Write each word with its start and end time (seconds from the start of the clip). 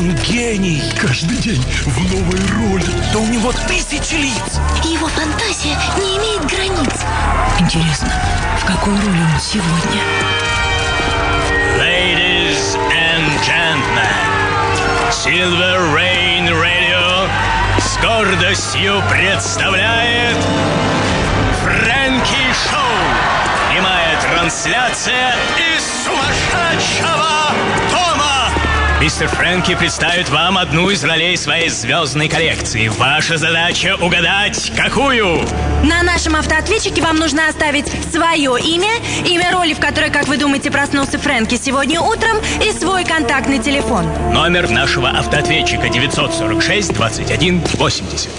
Он 0.00 0.14
гений. 0.14 0.82
Каждый 0.98 1.36
день 1.36 1.62
в 1.84 1.98
новой 2.10 2.40
роли. 2.56 2.86
Да 3.12 3.18
у 3.18 3.26
него 3.26 3.52
тысячи 3.52 4.14
лиц. 4.14 4.58
Его 4.82 5.06
фантазия 5.08 5.76
не 5.98 6.16
имеет 6.16 6.46
границ. 6.46 7.04
Интересно, 7.58 8.10
в 8.58 8.64
какой 8.64 8.94
роли 8.94 9.20
он 9.20 9.38
сегодня? 9.38 10.00
Ladies 11.76 12.78
and 12.90 13.28
gentlemen, 13.44 14.08
Silver 15.10 15.94
Rain 15.94 16.48
Radio 16.48 17.28
с 17.78 17.98
гордостью 17.98 19.02
представляет 19.10 20.38
Фрэнки 21.62 22.54
Шоу. 22.70 23.70
Прямая 23.70 24.18
трансляция 24.22 25.34
из 25.58 25.84
сумасшедшего 26.04 27.52
дома. 27.90 28.09
Мистер 29.00 29.28
Фрэнки 29.28 29.74
представит 29.76 30.28
вам 30.28 30.58
одну 30.58 30.90
из 30.90 31.02
ролей 31.02 31.34
своей 31.38 31.70
звездной 31.70 32.28
коллекции. 32.28 32.88
Ваша 32.88 33.38
задача 33.38 33.96
угадать, 33.98 34.70
какую? 34.76 35.40
На 35.82 36.02
нашем 36.02 36.36
автоответчике 36.36 37.00
вам 37.00 37.16
нужно 37.16 37.48
оставить 37.48 37.86
свое 38.12 38.60
имя, 38.60 38.90
имя 39.24 39.52
роли, 39.52 39.72
в 39.72 39.80
которой, 39.80 40.10
как 40.10 40.28
вы 40.28 40.36
думаете, 40.36 40.70
проснулся 40.70 41.18
Фрэнки 41.18 41.54
сегодня 41.54 41.98
утром, 41.98 42.36
и 42.62 42.72
свой 42.72 43.06
контактный 43.06 43.58
телефон. 43.58 44.04
Номер 44.34 44.68
нашего 44.68 45.08
автоответчика 45.08 45.88
946 45.88 46.92
21 46.92 47.58
80. 47.78 48.30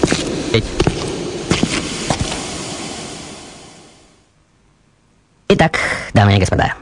Итак, 5.48 5.80
дамы 6.14 6.36
и 6.36 6.38
господа, 6.38 6.74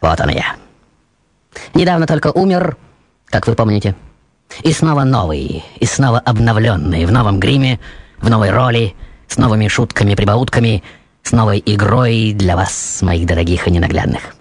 вот 0.00 0.20
он 0.20 0.28
я. 0.28 0.54
Недавно 1.74 2.06
только 2.06 2.30
умер, 2.32 2.76
как 3.26 3.46
вы 3.46 3.54
помните. 3.54 3.94
И 4.62 4.72
снова 4.72 5.04
новый, 5.04 5.64
и 5.80 5.86
снова 5.86 6.20
обновленный, 6.20 7.06
в 7.06 7.12
новом 7.12 7.40
гриме, 7.40 7.80
в 8.18 8.30
новой 8.30 8.50
роли, 8.50 8.94
с 9.28 9.36
новыми 9.36 9.68
шутками, 9.68 10.14
прибаутками, 10.14 10.82
с 11.22 11.32
новой 11.32 11.62
игрой 11.64 12.32
для 12.34 12.56
вас, 12.56 13.00
моих 13.02 13.26
дорогих 13.26 13.66
и 13.66 13.70
ненаглядных. 13.70 14.36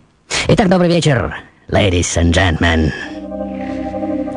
Итак, 0.47 0.69
добрый 0.69 0.89
вечер, 0.89 1.35
ladies 1.69 2.17
and 2.17 2.31
gentlemen. 2.31 2.91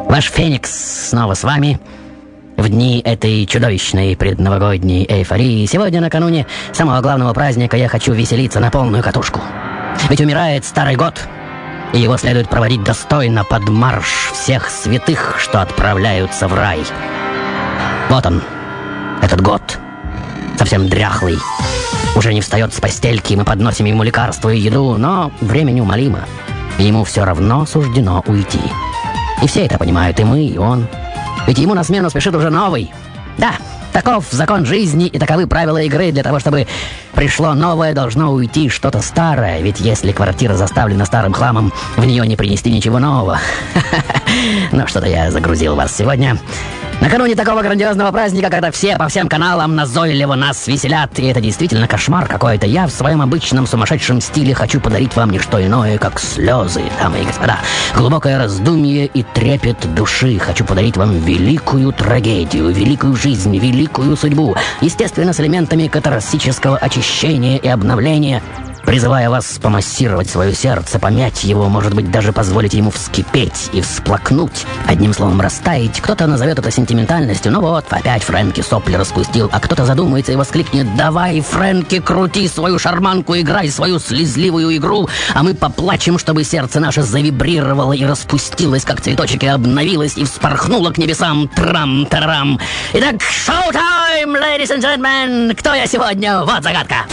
Ваш 0.09 0.31
Феникс 0.31 1.09
снова 1.11 1.35
с 1.35 1.43
вами 1.43 1.81
в 2.57 2.69
дни 2.69 3.01
этой 3.05 3.45
чудовищной 3.45 4.17
предновогодней 4.17 5.05
эйфории. 5.09 5.67
Сегодня, 5.67 6.01
накануне 6.01 6.47
самого 6.73 7.01
главного 7.01 7.35
праздника, 7.35 7.77
я 7.77 7.89
хочу 7.89 8.13
веселиться 8.13 8.61
на 8.61 8.71
полную 8.71 9.03
катушку. 9.03 9.41
Ведь 10.09 10.21
умирает 10.21 10.65
старый 10.65 10.97
год, 10.97 11.15
и 11.93 11.99
его 11.99 12.17
следует 12.17 12.49
проводить 12.49 12.83
достойно 12.83 13.45
под 13.45 13.69
марш 13.69 14.31
всех 14.33 14.69
святых, 14.69 15.37
что 15.39 15.63
отправляются 15.63 16.49
в 16.49 16.55
рай. 16.55 16.85
Вот 18.09 18.27
он, 18.27 18.43
этот 19.23 19.41
год, 19.41 19.79
совсем 20.59 20.89
дряхлый, 20.89 21.39
уже 22.15 22.33
не 22.33 22.41
встает 22.41 22.73
с 22.75 22.81
постельки, 22.81 23.35
мы 23.35 23.45
подносим 23.45 23.87
ему 23.87 24.03
лекарства 24.03 24.51
и 24.51 24.59
еду, 24.59 24.97
но 24.97 25.33
время 25.41 25.73
неумолимо, 25.73 26.21
и 26.79 26.85
ему 26.85 27.05
все 27.05 27.25
равно 27.25 27.67
суждено 27.67 28.23
уйти. 28.27 28.61
И 29.43 29.47
все 29.47 29.67
это 29.67 29.79
понимают, 29.79 30.19
и 30.19 30.25
мы, 30.25 30.45
и 30.45 30.59
он. 30.59 30.89
Ведь 31.47 31.59
ему 31.59 31.75
на 31.75 31.85
смену 31.85 32.11
спешит 32.11 32.35
уже 32.35 32.51
новый. 32.51 32.91
Да, 33.39 33.53
таков 33.97 34.27
закон 34.31 34.67
жизни 34.67 35.07
и 35.07 35.19
таковы 35.19 35.47
правила 35.47 35.79
игры. 35.79 36.13
Для 36.13 36.23
того, 36.23 36.39
чтобы 36.39 36.67
пришло 37.15 37.55
новое, 37.55 37.95
должно 37.95 38.31
уйти 38.31 38.69
что-то 38.69 39.01
старое. 39.01 39.63
Ведь 39.63 39.81
если 39.81 40.13
квартира 40.13 40.53
заставлена 40.53 41.07
старым 41.07 41.33
хламом, 41.33 41.73
в 41.97 42.05
нее 42.05 42.27
не 42.27 42.37
принести 42.37 42.71
ничего 42.71 42.99
нового. 42.99 43.39
Ну, 44.71 44.87
что-то 44.87 45.07
я 45.07 45.31
загрузил 45.31 45.77
вас 45.77 45.97
сегодня. 45.97 46.37
Накануне 47.01 47.35
такого 47.35 47.61
грандиозного 47.63 48.11
праздника, 48.11 48.49
когда 48.49 48.71
все 48.71 48.97
по 48.97 49.07
всем 49.09 49.29
каналам 49.29 49.77
назойливо 49.77 50.35
нас 50.35 50.67
веселят, 50.67 51.19
и 51.19 51.27
это 51.27 51.41
действительно 51.41 51.87
кошмар 51.87 52.27
какой-то, 52.27 52.67
я 52.67 52.87
в 52.87 52.91
своем 52.91 53.21
обычном 53.21 53.67
сумасшедшем 53.67 54.21
стиле 54.21 54.55
хочу 54.55 54.81
подарить 54.81 55.15
вам 55.15 55.31
не 55.31 55.39
что 55.39 55.65
иное, 55.65 55.99
как 55.99 56.19
слезы, 56.19 56.83
дамы 56.99 57.21
и 57.21 57.25
господа. 57.25 57.59
Глубокое 57.95 58.39
раздумье 58.39 59.07
и 59.07 59.23
трепет 59.23 59.95
души. 59.95 60.39
Хочу 60.39 60.65
подарить 60.65 60.97
вам 60.97 61.13
великую 61.19 61.93
трагедию, 61.93 62.71
великую 62.71 63.15
жизнь, 63.15 63.57
великую 63.57 64.17
судьбу. 64.17 64.57
Естественно, 64.81 65.35
с 65.35 65.41
элементами 65.41 65.89
катарсического 65.89 66.79
очищения 66.79 67.59
и 67.59 67.69
обновления 67.69 68.43
призывая 68.87 69.29
вас 69.29 69.59
помассировать 69.61 70.31
свое 70.31 70.55
сердце, 70.55 70.99
помять 70.99 71.45
его, 71.45 71.69
может 71.69 71.93
быть, 71.93 72.11
даже 72.11 72.33
позволить 72.33 72.75
ему 72.75 72.91
вскипеть 72.91 73.71
и 73.73 73.81
всплакнуть. 73.81 74.65
Одним 74.87 75.13
словом, 75.13 75.41
растаять. 75.41 76.01
Кто-то 76.01 76.27
назовет 76.27 76.59
это 76.59 76.71
сентиментальностью. 76.71 77.53
Ну 77.53 77.61
вот, 77.61 77.85
опять 77.91 78.23
Фрэнки 78.23 78.61
сопли 78.61 78.95
распустил, 78.95 79.51
а 79.53 79.61
кто-то 79.61 79.85
задумается 79.85 80.33
и 80.33 80.37
воскликнет 80.37 80.97
«Давай, 80.97 81.41
Фрэнки, 81.41 82.01
крути 82.01 82.49
свою 82.49 82.79
шарманку, 82.79 83.37
играй 83.37 83.69
свою 83.69 83.99
слезливую 83.99 84.77
игру, 84.77 85.09
а 85.35 85.43
мы 85.43 85.55
поплачем, 85.55 86.19
чтобы 86.19 86.45
сердце 86.45 86.79
наше 86.79 87.03
завибрировало 87.03 87.93
и 87.93 88.05
распустилось, 88.05 88.85
как 88.85 89.01
цветочек, 89.01 89.43
и 89.43 89.47
обновилось, 89.49 90.17
и 90.17 90.25
вспорхнуло 90.25 90.91
к 90.93 90.99
небесам. 90.99 91.49
Трам-тарам. 91.49 92.61
Итак, 92.93 93.17
шоу-тайм, 93.21 94.37
ladies 94.37 94.71
and 94.71 94.81
gentlemen! 94.81 95.55
Кто 95.57 95.75
я 95.75 95.87
сегодня? 95.87 96.45
Вот 96.45 96.63
загадка. 96.63 97.07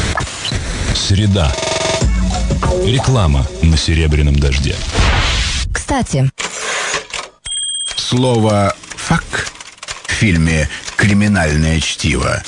Среда. 0.95 1.51
Реклама 2.85 3.45
на 3.61 3.77
серебряном 3.77 4.35
дожде. 4.35 4.75
Кстати, 5.73 6.29
Слово 7.95 8.75
«фак» 8.95 9.47
в 10.07 10.11
фильме 10.11 10.69
«Криминальное 10.95 11.79
чтиво» 11.79 12.43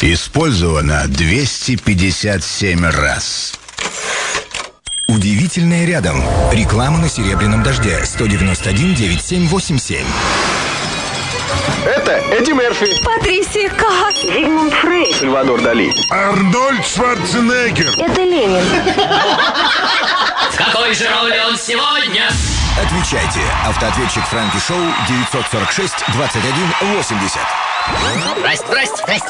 использовано 0.00 1.04
257 1.08 2.84
раз. 2.86 3.54
Удивительное 5.08 5.86
рядом. 5.86 6.22
Реклама 6.52 6.98
на 6.98 7.08
серебряном 7.08 7.62
дожде. 7.62 8.04
191 8.04 8.94
9787. 8.94 10.04
Это 11.84 12.12
Эдди 12.32 12.52
Мерфи, 12.52 13.02
Патрисия 13.04 13.68
Каас. 13.70 14.22
Зигмунд 14.22 14.72
Фрейд. 14.74 15.16
Сальвадор 15.16 15.60
Дали. 15.62 15.92
Арнольд 16.10 16.86
Шварценеггер. 16.86 17.88
Это 17.98 18.22
Ленин. 18.22 18.64
В 20.50 20.56
какой 20.56 20.94
же 20.94 21.08
роли 21.08 21.38
он 21.48 21.56
сегодня? 21.56 22.28
Отвечайте. 22.80 23.40
Автоответчик 23.66 24.24
Франки 24.24 24.58
Шоу 24.58 24.80
946 25.08 25.94
21 26.08 26.52
80. 26.96 27.40
Здрасте, 28.38 28.66
здрасте, 28.66 29.02
здрасте. 29.04 29.28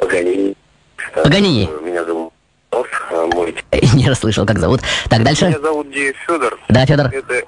Погоди. 0.00 0.56
Паганини. 1.14 1.68
Меня 1.82 2.04
зовут 2.04 2.32
а 2.72 2.82
мой 3.34 3.54
Не 3.94 4.08
расслышал, 4.08 4.46
как 4.46 4.58
зовут. 4.58 4.80
Так, 5.08 5.22
дальше. 5.22 5.46
Меня 5.48 5.60
зовут 5.60 5.90
Ди 5.92 6.12
Федор. 6.26 6.58
Да, 6.68 6.86
Федор. 6.86 7.06
Это 7.06 7.42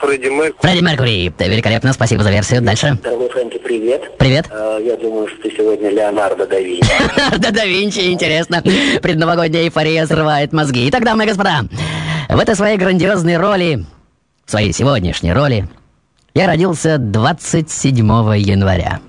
Фредди 0.00 0.28
Мэг. 0.28 0.54
Фредди 0.60 0.82
Меркури. 0.82 1.32
Великолепно, 1.38 1.92
спасибо 1.92 2.22
за 2.22 2.30
версию. 2.30 2.62
Дальше. 2.62 2.98
Дорогой 3.02 3.28
Фрэнки, 3.28 3.58
привет. 3.58 4.16
Привет. 4.18 4.46
Э, 4.50 4.80
Я 4.82 4.96
думаю, 4.96 5.28
что 5.28 5.42
ты 5.42 5.50
сегодня 5.56 5.90
Леонардо 5.90 6.46
да 6.46 6.58
Винчи. 6.58 6.90
Да 7.38 7.50
да 7.50 7.64
Винчи, 7.66 8.10
интересно. 8.10 8.62
Предновогодняя 9.02 9.64
эйфория 9.64 10.06
срывает 10.06 10.52
мозги. 10.52 10.88
Итак, 10.88 11.04
дамы 11.04 11.24
и 11.24 11.26
господа, 11.28 11.62
в 12.28 12.38
этой 12.38 12.54
своей 12.54 12.78
грандиозной 12.78 13.36
роли, 13.36 13.84
в 14.46 14.50
своей 14.50 14.72
сегодняшней 14.72 15.32
роли, 15.34 15.68
я 16.34 16.46
родился 16.46 16.96
27 16.98 17.96
января. 18.38 19.00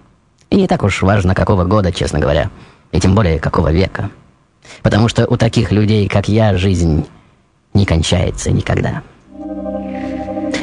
И 0.49 0.55
не 0.57 0.67
так 0.67 0.83
уж 0.83 1.01
важно, 1.03 1.33
какого 1.33 1.63
года, 1.63 1.93
честно 1.93 2.19
говоря. 2.19 2.49
И 2.91 2.99
тем 2.99 3.15
более, 3.15 3.39
какого 3.39 3.71
века. 3.71 4.09
Потому 4.81 5.07
что 5.07 5.27
у 5.27 5.37
таких 5.37 5.71
людей, 5.71 6.07
как 6.07 6.27
я, 6.27 6.57
жизнь 6.57 7.05
не 7.73 7.85
кончается 7.85 8.51
никогда. 8.51 9.01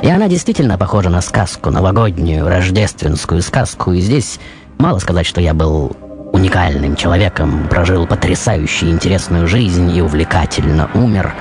И 0.02 0.08
она 0.08 0.28
действительно 0.28 0.78
похожа 0.78 1.10
на 1.10 1.20
сказку, 1.20 1.70
новогоднюю, 1.70 2.46
рождественскую 2.46 3.42
сказку. 3.42 3.92
И 3.92 4.00
здесь 4.00 4.38
мало 4.78 4.98
сказать, 4.98 5.26
что 5.26 5.40
я 5.40 5.54
был 5.54 5.96
уникальным 6.32 6.94
человеком, 6.94 7.66
прожил 7.68 8.06
потрясающую 8.06 8.90
интересную 8.92 9.46
жизнь 9.46 9.90
и 9.96 10.00
увлекательно 10.00 10.90
умер. 10.94 11.34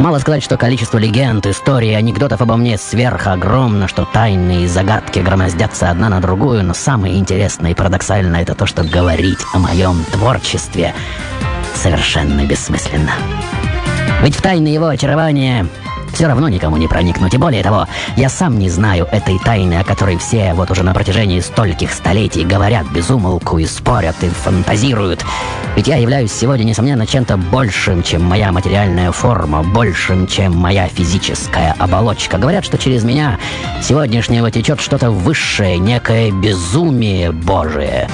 Мало 0.00 0.18
сказать, 0.18 0.42
что 0.42 0.56
количество 0.56 0.98
легенд, 0.98 1.46
историй, 1.46 1.96
анекдотов 1.96 2.40
обо 2.40 2.56
мне 2.56 2.78
сверхогромно, 2.78 3.86
что 3.86 4.04
тайны 4.04 4.64
и 4.64 4.66
загадки 4.66 5.20
громоздятся 5.20 5.88
одна 5.88 6.08
на 6.08 6.20
другую, 6.20 6.64
но 6.64 6.74
самое 6.74 7.16
интересное 7.16 7.70
и 7.70 7.74
парадоксальное 7.74 8.42
это 8.42 8.56
то, 8.56 8.66
что 8.66 8.82
говорить 8.82 9.38
о 9.52 9.58
моем 9.58 10.04
творчестве 10.12 10.94
совершенно 11.74 12.44
бессмысленно. 12.44 13.12
Ведь 14.22 14.36
в 14.36 14.42
тайне 14.42 14.72
его 14.72 14.86
очарования 14.86 15.66
все 16.14 16.28
равно 16.28 16.48
никому 16.48 16.76
не 16.76 16.86
проникнуть. 16.86 17.34
И 17.34 17.38
более 17.38 17.62
того, 17.62 17.86
я 18.16 18.28
сам 18.28 18.58
не 18.58 18.70
знаю 18.70 19.06
этой 19.10 19.38
тайны, 19.38 19.74
о 19.74 19.84
которой 19.84 20.16
все 20.16 20.54
вот 20.54 20.70
уже 20.70 20.82
на 20.84 20.94
протяжении 20.94 21.40
стольких 21.40 21.92
столетий 21.92 22.44
говорят 22.44 22.90
безумолку 22.90 23.58
и 23.58 23.66
спорят 23.66 24.16
и 24.22 24.28
фантазируют. 24.28 25.24
Ведь 25.76 25.88
я 25.88 25.96
являюсь 25.96 26.32
сегодня, 26.32 26.62
несомненно, 26.62 27.04
чем-то 27.04 27.36
большим, 27.36 28.04
чем 28.04 28.22
моя 28.22 28.52
материальная 28.52 29.10
форма, 29.10 29.64
большим, 29.64 30.28
чем 30.28 30.56
моя 30.56 30.86
физическая 30.86 31.74
оболочка. 31.78 32.38
Говорят, 32.38 32.64
что 32.64 32.78
через 32.78 33.02
меня 33.02 33.38
сегодняшнего 33.82 34.52
течет 34.52 34.80
что-то 34.80 35.10
высшее, 35.10 35.78
некое 35.78 36.30
безумие 36.30 37.32
Божие 37.32 38.08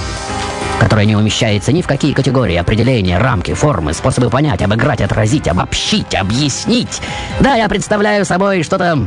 которое 0.81 1.05
не 1.05 1.15
умещается 1.15 1.73
ни 1.73 1.83
в 1.83 1.87
какие 1.87 2.15
категории, 2.15 2.57
определения, 2.57 3.19
рамки, 3.19 3.53
формы, 3.53 3.93
способы 3.93 4.31
понять, 4.31 4.63
обыграть, 4.63 5.03
отразить, 5.03 5.47
обобщить, 5.47 6.15
объяснить. 6.15 7.01
Да, 7.39 7.55
я 7.55 7.69
представляю 7.69 8.25
собой 8.25 8.63
что-то 8.63 9.07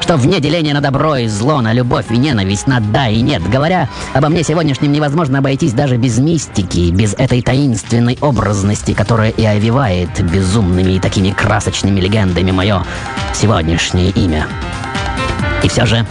что 0.00 0.16
вне 0.16 0.40
деления 0.40 0.74
на 0.74 0.80
добро 0.80 1.16
и 1.16 1.28
зло, 1.28 1.60
на 1.60 1.72
любовь 1.72 2.06
и 2.10 2.16
ненависть, 2.16 2.66
на 2.66 2.80
да 2.80 3.08
и 3.08 3.20
нет. 3.20 3.48
Говоря 3.48 3.88
обо 4.12 4.28
мне 4.28 4.42
сегодняшнем, 4.42 4.90
невозможно 4.92 5.38
обойтись 5.38 5.72
даже 5.72 5.98
без 5.98 6.18
мистики, 6.18 6.90
без 6.90 7.14
этой 7.14 7.42
таинственной 7.42 8.18
образности, 8.20 8.92
которая 8.92 9.30
и 9.30 9.44
овивает 9.44 10.20
безумными 10.22 10.92
и 10.92 11.00
такими 11.00 11.30
красочными 11.30 12.00
легендами 12.00 12.50
мое 12.50 12.82
сегодняшнее 13.34 14.10
имя. 14.10 14.48
И 15.62 15.68
все 15.68 15.86
же 15.86 16.06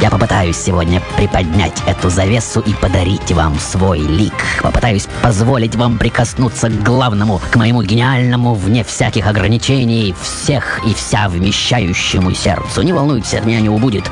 я 0.00 0.10
попытаюсь 0.10 0.56
сегодня 0.56 1.00
приподнять 1.16 1.82
эту 1.86 2.10
завесу 2.10 2.60
и 2.60 2.74
подарить 2.74 3.32
вам 3.32 3.58
свой 3.58 4.00
лик. 4.00 4.34
Попытаюсь 4.62 5.08
позволить 5.22 5.74
вам 5.74 5.96
прикоснуться 5.96 6.68
к 6.68 6.82
главному, 6.82 7.40
к 7.50 7.56
моему 7.56 7.82
гениальному, 7.82 8.54
вне 8.54 8.84
всяких 8.84 9.26
ограничений, 9.26 10.14
всех 10.20 10.80
и 10.86 10.92
вся 10.92 11.28
вмещающему 11.28 12.34
сердцу. 12.34 12.82
Не 12.82 12.92
волнуйтесь, 12.92 13.34
от 13.34 13.46
меня 13.46 13.60
не 13.60 13.70
убудет. 13.70 14.04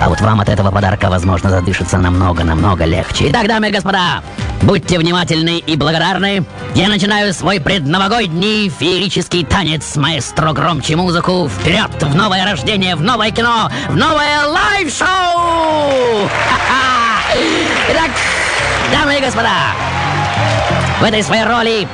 А 0.00 0.08
вот 0.08 0.20
вам 0.20 0.40
от 0.40 0.48
этого 0.48 0.70
подарка, 0.70 1.10
возможно, 1.10 1.50
задышится 1.50 1.98
намного-намного 1.98 2.84
легче. 2.84 3.30
Итак, 3.30 3.48
дамы 3.48 3.70
и 3.70 3.72
господа, 3.72 4.22
будьте 4.62 4.98
внимательны 4.98 5.58
и 5.58 5.76
благодарны. 5.76 6.44
Я 6.74 6.88
начинаю 6.88 7.34
свой 7.34 7.60
предновогодний 7.60 8.68
феерический 8.68 9.44
танец. 9.44 9.96
Маэстро 9.96 10.52
громче 10.52 10.94
музыку. 10.94 11.48
Вперед 11.48 11.90
в 12.00 12.14
новое 12.14 12.44
рождение, 12.44 12.94
в 12.94 13.02
новое 13.02 13.30
кино, 13.32 13.70
в 13.88 13.96
новое 13.96 14.46
live-шоу! 14.46 15.31
Ха-ха! 15.34 17.22
Итак, 17.90 18.10
дамы 18.92 19.16
и 19.16 19.20
господа, 19.20 19.72
в 21.00 21.04
этой 21.04 21.22
своей 21.22 21.44
роли 21.44 21.88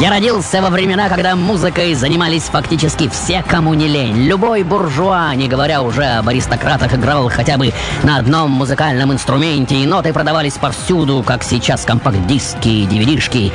я 0.00 0.10
родился 0.10 0.60
во 0.60 0.70
времена, 0.70 1.08
когда 1.08 1.36
музыкой 1.36 1.94
занимались 1.94 2.44
фактически 2.44 3.08
все, 3.08 3.44
кому 3.46 3.74
не 3.74 3.86
лень. 3.86 4.16
Любой 4.16 4.64
буржуа, 4.64 5.32
не 5.36 5.46
говоря 5.46 5.82
уже 5.82 6.04
об 6.04 6.28
аристократах, 6.28 6.92
играл 6.94 7.28
хотя 7.28 7.56
бы 7.56 7.72
на 8.02 8.16
одном 8.16 8.50
музыкальном 8.50 9.12
инструменте, 9.12 9.76
и 9.76 9.86
ноты 9.86 10.12
продавались 10.12 10.54
повсюду, 10.54 11.22
как 11.24 11.44
сейчас 11.44 11.84
компакт-диски 11.84 12.68
и 12.68 12.86
DVD-шки. 12.86 13.52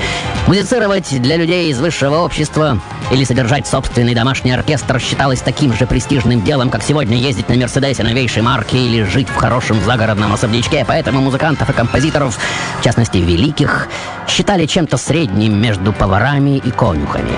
Музицировать 0.47 1.21
для 1.21 1.35
людей 1.35 1.71
из 1.71 1.79
высшего 1.79 2.19
общества 2.19 2.79
или 3.11 3.25
содержать 3.25 3.67
собственный 3.67 4.15
домашний 4.15 4.51
оркестр 4.51 4.99
считалось 4.99 5.41
таким 5.41 5.73
же 5.73 5.87
престижным 5.87 6.41
делом, 6.41 6.69
как 6.69 6.83
сегодня 6.83 7.17
ездить 7.17 7.49
на 7.49 7.55
Мерседесе 7.55 8.03
новейшей 8.03 8.43
марки 8.43 8.77
или 8.77 9.03
жить 9.03 9.27
в 9.27 9.35
хорошем 9.35 9.81
загородном 9.83 10.31
особнячке. 10.33 10.85
Поэтому 10.87 11.19
музыкантов 11.21 11.69
и 11.69 11.73
композиторов, 11.73 12.39
в 12.79 12.83
частности 12.83 13.17
великих, 13.17 13.89
считали 14.27 14.65
чем-то 14.65 14.95
средним 14.97 15.59
между 15.61 15.91
поварами 15.91 16.28
и 16.37 16.71
конюхами. 16.71 17.31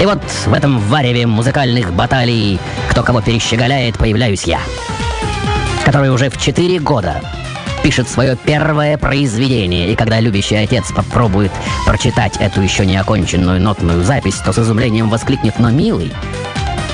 И 0.00 0.06
вот 0.06 0.22
в 0.22 0.52
этом 0.52 0.78
вареве 0.78 1.26
музыкальных 1.26 1.92
баталий 1.92 2.58
«Кто 2.90 3.02
кого 3.02 3.20
перещеголяет» 3.20 3.98
появляюсь 3.98 4.44
я, 4.44 4.60
который 5.84 6.10
уже 6.10 6.30
в 6.30 6.40
четыре 6.40 6.78
года 6.78 7.20
пишет 7.82 8.08
свое 8.08 8.36
первое 8.36 8.96
произведение, 8.96 9.92
и 9.92 9.96
когда 9.96 10.20
любящий 10.20 10.56
отец 10.56 10.92
попробует 10.92 11.50
прочитать 11.84 12.36
эту 12.38 12.62
еще 12.62 12.86
не 12.86 12.96
оконченную 12.96 13.60
нотную 13.60 14.04
запись, 14.04 14.36
то 14.36 14.52
с 14.52 14.58
изумлением 14.58 15.08
воскликнет 15.10 15.58
«Но, 15.58 15.70
милый, 15.70 16.12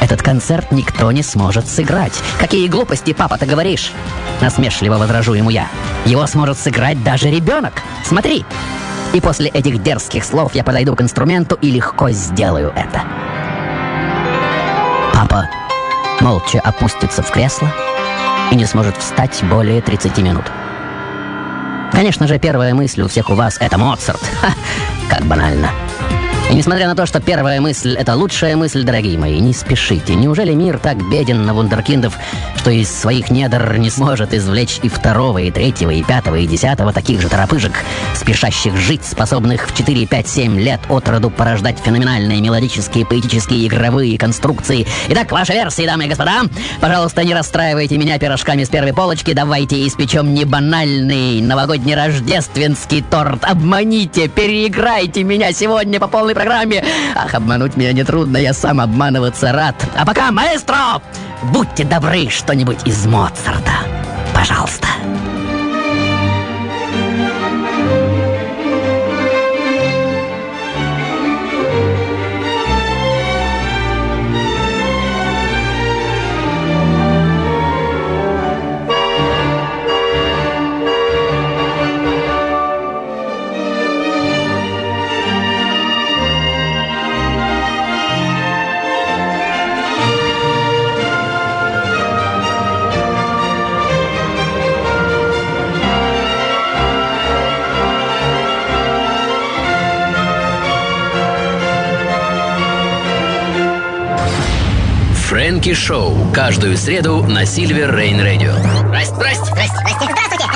этот 0.00 0.22
концерт 0.22 0.72
никто 0.72 1.12
не 1.12 1.22
сможет 1.22 1.68
сыграть. 1.68 2.14
Какие 2.38 2.68
глупости, 2.68 3.12
папа, 3.12 3.36
ты 3.36 3.46
говоришь? 3.46 3.92
Насмешливо 4.40 4.96
возражу 4.96 5.34
ему 5.34 5.50
я. 5.50 5.68
Его 6.04 6.26
сможет 6.26 6.58
сыграть 6.58 7.02
даже 7.02 7.28
ребенок. 7.30 7.74
Смотри, 8.04 8.44
и 9.12 9.20
после 9.20 9.48
этих 9.48 9.82
дерзких 9.82 10.24
слов 10.24 10.54
я 10.54 10.64
подойду 10.64 10.94
к 10.94 11.02
инструменту 11.02 11.58
и 11.60 11.70
легко 11.70 12.10
сделаю 12.10 12.72
это. 12.76 13.02
Папа 15.14 15.48
молча 16.20 16.60
опустится 16.60 17.22
в 17.22 17.30
кресло 17.30 17.72
и 18.50 18.56
не 18.56 18.66
сможет 18.66 18.96
встать 18.96 19.42
более 19.44 19.80
30 19.80 20.18
минут. 20.18 20.44
Конечно 21.92 22.26
же, 22.26 22.38
первая 22.38 22.74
мысль 22.74 23.02
у 23.02 23.08
всех 23.08 23.30
у 23.30 23.34
вас— 23.34 23.56
это 23.60 23.78
Моцарт. 23.78 24.20
Ха, 24.40 24.52
как 25.08 25.24
банально. 25.24 25.70
И 26.50 26.54
несмотря 26.54 26.86
на 26.88 26.96
то, 26.96 27.04
что 27.04 27.20
первая 27.20 27.60
мысль— 27.60 27.94
это 27.98 28.16
лучшая 28.16 28.56
мысль, 28.56 28.82
дорогие 28.82 29.18
мои, 29.18 29.38
не 29.38 29.52
спешите. 29.52 30.14
Неужели 30.14 30.54
мир 30.54 30.78
так 30.78 30.96
беден 31.10 31.44
на 31.44 31.52
вундеркиндов, 31.52 32.16
что 32.56 32.70
из 32.70 32.90
своих 32.90 33.30
недр 33.30 33.76
не 33.76 33.90
сможет 33.90 34.32
извлечь 34.32 34.80
и 34.82 34.88
второго, 34.88 35.38
и 35.38 35.50
третьего, 35.50 35.90
и 35.90 36.02
пятого, 36.02 36.36
и 36.36 36.46
десятого 36.46 36.94
таких 36.94 37.20
же 37.20 37.28
торопыжек, 37.28 37.72
спешащих 38.14 38.74
жить, 38.76 39.04
способных 39.04 39.68
в 39.68 39.76
4, 39.76 40.06
5, 40.06 40.28
7 40.28 40.58
лет 40.58 40.80
от 40.88 41.06
роду 41.10 41.28
порождать 41.28 41.78
феноменальные 41.84 42.40
мелодические, 42.40 43.04
поэтические, 43.04 43.66
игровые 43.66 44.16
конструкции? 44.16 44.86
Итак, 45.08 45.30
ваши 45.30 45.52
версии, 45.52 45.84
дамы 45.84 46.06
и 46.06 46.08
господа. 46.08 46.44
Пожалуйста, 46.80 47.24
не 47.24 47.34
расстраивайте 47.34 47.98
меня 47.98 48.18
пирожками 48.18 48.64
с 48.64 48.70
первой 48.70 48.94
полочки. 48.94 49.34
Давайте 49.34 49.86
испечем 49.86 50.32
не 50.32 50.46
банальный 50.46 51.42
новогодний 51.42 51.94
рождественский 51.94 53.02
торт. 53.02 53.44
Обманите, 53.44 54.28
переиграйте 54.28 55.24
меня 55.24 55.52
сегодня 55.52 56.00
по 56.00 56.08
полной 56.08 56.37
программе. 56.38 56.84
Ах, 57.16 57.34
обмануть 57.34 57.76
меня 57.76 57.92
нетрудно, 57.92 58.36
я 58.36 58.52
сам 58.52 58.80
обманываться 58.80 59.52
рад. 59.52 59.74
А 59.96 60.06
пока, 60.06 60.30
маэстро, 60.30 61.02
будьте 61.52 61.84
добры, 61.84 62.28
что-нибудь 62.28 62.86
из 62.86 63.06
Моцарта. 63.06 63.72
Пожалуйста. 64.34 64.86
Фрэнки 105.58 105.74
Шоу. 105.74 106.14
Каждую 106.32 106.76
среду 106.76 107.24
на 107.24 107.44
Сильвер 107.44 107.92
Рейн 107.92 108.20
Радио. 108.20 108.52
Здрасте, 108.52 109.12
здрасте, 109.16 109.44
здрасте, 109.44 109.74
здрасте, 109.82 110.06
здравствуйте. 110.14 110.46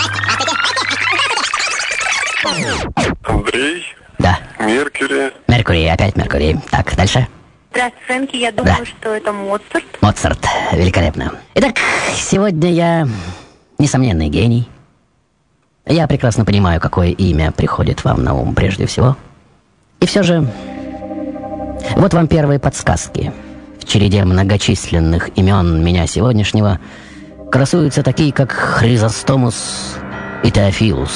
Андрей. 3.25 3.85
Да. 4.21 4.39
Меркьюри. 4.61 5.33
Меркурий, 5.49 5.89
опять 5.89 6.15
Меркурий. 6.15 6.57
Так, 6.71 6.95
дальше. 6.95 7.27
Здравствуйте, 7.73 8.07
Фрэнки. 8.07 8.37
Я 8.37 8.53
думаю, 8.53 8.87
что 8.87 9.09
это 9.09 9.33
Моцарт. 9.33 9.85
Моцарт. 10.01 10.47
Великолепно. 10.73 11.33
Итак, 11.55 11.75
сегодня 12.15 12.71
я 12.71 13.09
несомненный 13.79 14.29
гений. 14.29 14.69
Я 15.85 16.07
прекрасно 16.07 16.45
понимаю, 16.45 16.81
какое 16.81 17.09
имя 17.09 17.51
приходит 17.51 18.05
вам 18.05 18.23
на 18.23 18.35
ум 18.35 18.55
прежде 18.55 18.87
всего. 18.87 19.17
И 19.99 20.07
все 20.07 20.23
же, 20.23 20.47
вот 21.97 22.15
вам 22.15 22.29
первые 22.29 22.61
подсказки. 22.61 23.33
Череде 23.93 24.25
многочисленных 24.25 25.37
имен 25.37 25.85
меня 25.85 26.07
сегодняшнего 26.07 26.81
красуются 27.51 28.03
такие, 28.03 28.33
как 28.33 28.51
Хризостомус 28.51 29.99
и 30.43 30.51
Теофилус. 30.51 31.11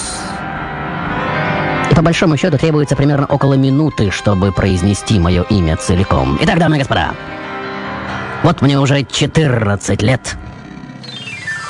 И 1.90 1.94
по 1.94 2.02
большому 2.02 2.36
счету 2.36 2.58
требуется 2.58 2.94
примерно 2.94 3.24
около 3.28 3.54
минуты, 3.54 4.10
чтобы 4.10 4.52
произнести 4.52 5.18
мое 5.18 5.44
имя 5.44 5.78
целиком. 5.78 6.38
Итак, 6.42 6.58
дамы 6.58 6.76
и 6.76 6.80
господа, 6.80 7.14
вот 8.42 8.60
мне 8.60 8.78
уже 8.78 9.04
14 9.04 10.02
лет, 10.02 10.36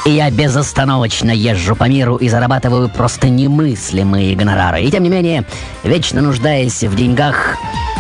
и 0.07 0.11
я 0.11 0.29
безостановочно 0.33 1.31
езжу 1.31 1.77
по 1.77 1.85
миру 1.85 2.17
и 2.17 2.29
зарабатываю 2.29 2.89
просто 2.89 3.29
немыслимые 3.29 4.35
гонорары. 4.35 4.83
И 4.83 4.91
тем 4.91 5.05
не 5.05 5.11
менее, 5.11 5.45
вечно 5.85 6.21
нуждаясь 6.21 6.83
в 6.83 6.97
деньгах, 6.97 7.57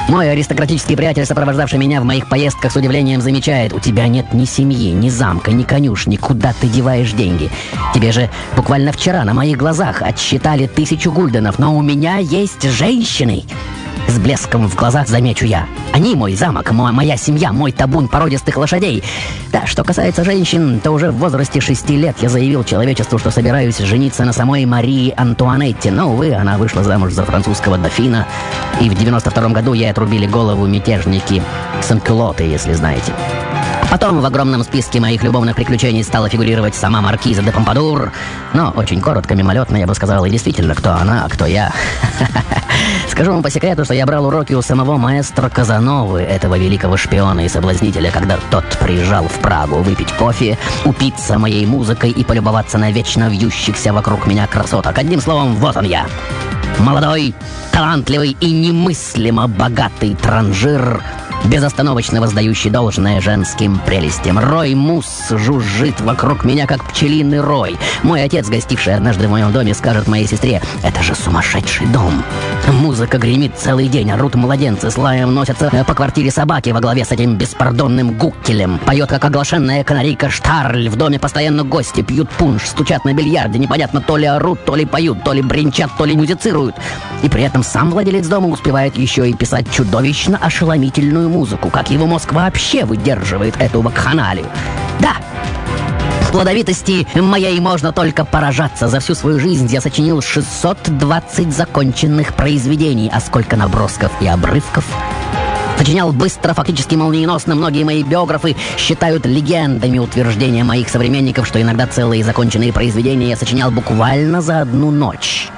Мой 0.08 0.30
аристократический 0.30 0.96
приятель, 0.96 1.26
сопровождавший 1.26 1.80
меня 1.80 2.00
в 2.00 2.04
моих 2.04 2.28
поездках, 2.28 2.70
с 2.70 2.76
удивлением 2.76 3.20
замечает, 3.20 3.72
у 3.72 3.80
тебя 3.80 4.06
нет 4.06 4.32
ни 4.32 4.44
семьи, 4.44 4.92
ни 4.92 5.08
замка, 5.08 5.50
ни 5.50 5.64
конюшни, 5.64 6.16
куда 6.16 6.54
ты 6.60 6.68
деваешь 6.68 7.12
деньги. 7.12 7.50
Тебе 7.92 8.12
же 8.12 8.30
буквально 8.54 8.92
вчера 8.92 9.25
на 9.25 9.34
моих 9.34 9.58
глазах 9.58 10.02
отсчитали 10.02 10.68
тысячу 10.68 11.10
гульденов, 11.10 11.58
но 11.58 11.76
у 11.76 11.82
меня 11.82 12.18
есть 12.18 12.62
женщины. 12.62 13.42
С 14.08 14.18
блеском 14.18 14.68
в 14.68 14.74
глазах 14.76 15.08
замечу 15.08 15.44
я. 15.46 15.66
Они 15.92 16.14
мой 16.14 16.34
замок, 16.34 16.70
мо- 16.72 16.92
моя 16.92 17.16
семья, 17.16 17.52
мой 17.52 17.72
табун 17.72 18.08
породистых 18.08 18.56
лошадей. 18.56 19.02
Да, 19.52 19.66
что 19.66 19.84
касается 19.84 20.24
женщин, 20.24 20.80
то 20.82 20.90
уже 20.92 21.10
в 21.10 21.16
возрасте 21.16 21.60
шести 21.60 21.96
лет 21.96 22.16
я 22.20 22.28
заявил 22.28 22.64
человечеству, 22.64 23.18
что 23.18 23.30
собираюсь 23.30 23.78
жениться 23.78 24.24
на 24.24 24.32
самой 24.32 24.64
Марии 24.64 25.12
Антуанетте. 25.16 25.90
Но, 25.90 26.12
увы, 26.12 26.34
она 26.34 26.56
вышла 26.58 26.82
замуж 26.82 27.12
за 27.12 27.24
французского 27.24 27.78
дофина. 27.78 28.26
И 28.80 28.88
в 28.88 28.94
92 28.94 29.48
году 29.48 29.72
ей 29.72 29.90
отрубили 29.90 30.26
голову 30.26 30.66
мятежники 30.66 31.42
Санкюлоты, 31.82 32.44
если 32.44 32.72
знаете. 32.74 33.12
Потом 33.90 34.20
в 34.20 34.26
огромном 34.26 34.64
списке 34.64 35.00
моих 35.00 35.22
любовных 35.22 35.56
приключений 35.56 36.02
стала 36.02 36.28
фигурировать 36.28 36.74
сама 36.74 37.00
маркиза 37.00 37.42
де 37.42 37.52
Помпадур. 37.52 38.12
Но 38.52 38.72
очень 38.76 39.00
коротко, 39.00 39.34
мимолетно 39.34 39.76
я 39.76 39.86
бы 39.86 39.94
сказал, 39.94 40.24
и 40.24 40.30
действительно, 40.30 40.74
кто 40.74 40.92
она, 40.92 41.24
а 41.24 41.28
кто 41.28 41.46
я. 41.46 41.72
Скажу 43.08 43.32
вам 43.32 43.42
по 43.42 43.50
секрету, 43.50 43.84
что 43.84 43.94
я 43.94 44.04
брал 44.04 44.26
уроки 44.26 44.52
у 44.54 44.62
самого 44.62 44.96
маэстро 44.96 45.48
Казановы, 45.48 46.20
этого 46.20 46.58
великого 46.58 46.96
шпиона 46.96 47.44
и 47.44 47.48
соблазнителя, 47.48 48.10
когда 48.10 48.38
тот 48.50 48.64
приезжал 48.78 49.28
в 49.28 49.38
Прагу 49.38 49.76
выпить 49.76 50.12
кофе, 50.12 50.58
упиться 50.84 51.38
моей 51.38 51.64
музыкой 51.64 52.10
и 52.10 52.24
полюбоваться 52.24 52.78
на 52.78 52.90
вечно 52.90 53.28
вьющихся 53.28 53.92
вокруг 53.92 54.26
меня 54.26 54.46
красоток. 54.46 54.98
Одним 54.98 55.20
словом, 55.20 55.54
вот 55.56 55.76
он 55.76 55.84
я. 55.84 56.06
Молодой, 56.78 57.34
талантливый 57.72 58.36
и 58.40 58.50
немыслимо 58.50 59.48
богатый 59.48 60.14
транжир, 60.14 61.02
безостановочно 61.44 62.20
воздающий 62.20 62.70
должное 62.70 63.20
женским 63.20 63.78
прелестям. 63.86 64.38
Рой 64.38 64.74
мус 64.74 65.06
жужжит 65.30 66.00
вокруг 66.00 66.44
меня, 66.44 66.66
как 66.66 66.84
пчелиный 66.84 67.40
рой. 67.40 67.76
Мой 68.02 68.22
отец, 68.22 68.48
гостивший 68.48 68.94
однажды 68.94 69.28
в 69.28 69.30
моем 69.30 69.52
доме, 69.52 69.74
скажет 69.74 70.08
моей 70.08 70.26
сестре, 70.26 70.62
это 70.82 71.02
же 71.02 71.14
сумасшедший 71.14 71.86
дом. 71.88 72.22
Музыка 72.80 73.18
гремит 73.18 73.56
целый 73.56 73.88
день, 73.88 74.10
орут 74.10 74.34
младенцы, 74.34 74.90
с 74.90 74.98
лаем 74.98 75.34
носятся 75.34 75.84
по 75.86 75.94
квартире 75.94 76.30
собаки 76.30 76.70
во 76.70 76.80
главе 76.80 77.04
с 77.04 77.12
этим 77.12 77.36
беспардонным 77.36 78.18
гуккелем. 78.18 78.78
Поет, 78.78 79.08
как 79.08 79.24
оглашенная 79.24 79.84
канарейка 79.84 80.30
Штарль. 80.30 80.88
В 80.88 80.96
доме 80.96 81.18
постоянно 81.18 81.62
гости 81.62 82.02
пьют 82.02 82.28
пунш, 82.30 82.66
стучат 82.66 83.04
на 83.04 83.14
бильярде. 83.14 83.58
Непонятно, 83.58 84.00
то 84.00 84.16
ли 84.16 84.26
орут, 84.26 84.64
то 84.64 84.74
ли 84.74 84.84
поют, 84.84 85.22
то 85.24 85.32
ли 85.32 85.42
бренчат, 85.42 85.90
то 85.96 86.04
ли 86.04 86.16
музицируют. 86.16 86.74
И 87.22 87.28
при 87.28 87.42
этом 87.42 87.62
сам 87.62 87.90
владелец 87.90 88.26
дома 88.26 88.48
успевает 88.48 88.96
еще 88.96 89.28
и 89.28 89.34
писать 89.34 89.70
чудовищно 89.70 90.38
ошеломительную 90.38 91.25
музыку. 91.28 91.71
Как 91.71 91.90
его 91.90 92.06
мозг 92.06 92.33
вообще 92.33 92.85
выдерживает 92.85 93.56
эту 93.61 93.80
вакханалию? 93.83 94.47
Да, 95.00 95.16
плодовитости 96.37 97.06
моей 97.14 97.59
можно 97.61 97.92
только 97.92 98.26
поражаться. 98.26 98.88
За 98.88 99.00
всю 99.00 99.14
свою 99.14 99.40
жизнь 99.40 99.68
я 99.73 99.80
сочинил 99.80 100.21
620 100.21 101.50
законченных 101.50 102.35
произведений, 102.35 103.11
а 103.11 103.21
сколько 103.21 103.56
набросков 103.56 104.12
и 104.21 104.26
обрывков. 104.26 104.85
Сочинял 105.78 106.12
быстро, 106.12 106.52
фактически 106.52 106.95
молниеносно. 106.95 107.54
Многие 107.54 107.85
мои 107.85 108.02
биографы 108.02 108.54
считают 108.76 109.25
легендами 109.25 109.99
утверждения 109.99 110.62
моих 110.62 110.90
современников, 110.90 111.47
что 111.47 111.62
иногда 111.62 111.87
целые 111.87 112.23
законченные 112.23 112.71
произведения 112.71 113.30
я 113.30 113.37
сочинял 113.37 113.71
буквально 113.71 114.42
за 114.42 114.61
одну 114.61 114.90
ночь. 114.90 115.49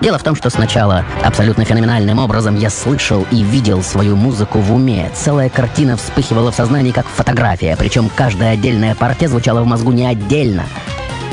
Дело 0.00 0.18
в 0.18 0.22
том, 0.22 0.34
что 0.34 0.50
сначала 0.50 1.04
абсолютно 1.24 1.64
феноменальным 1.64 2.18
образом 2.18 2.56
я 2.56 2.68
слышал 2.70 3.26
и 3.30 3.42
видел 3.42 3.82
свою 3.82 4.14
музыку 4.14 4.58
в 4.58 4.72
уме. 4.74 5.10
Целая 5.14 5.48
картина 5.48 5.96
вспыхивала 5.96 6.52
в 6.52 6.54
сознании 6.54 6.92
как 6.92 7.06
фотография, 7.06 7.76
причем 7.76 8.10
каждая 8.14 8.52
отдельная 8.52 8.94
партия 8.94 9.28
звучала 9.28 9.62
в 9.62 9.66
мозгу 9.66 9.92
не 9.92 10.06
отдельно, 10.06 10.64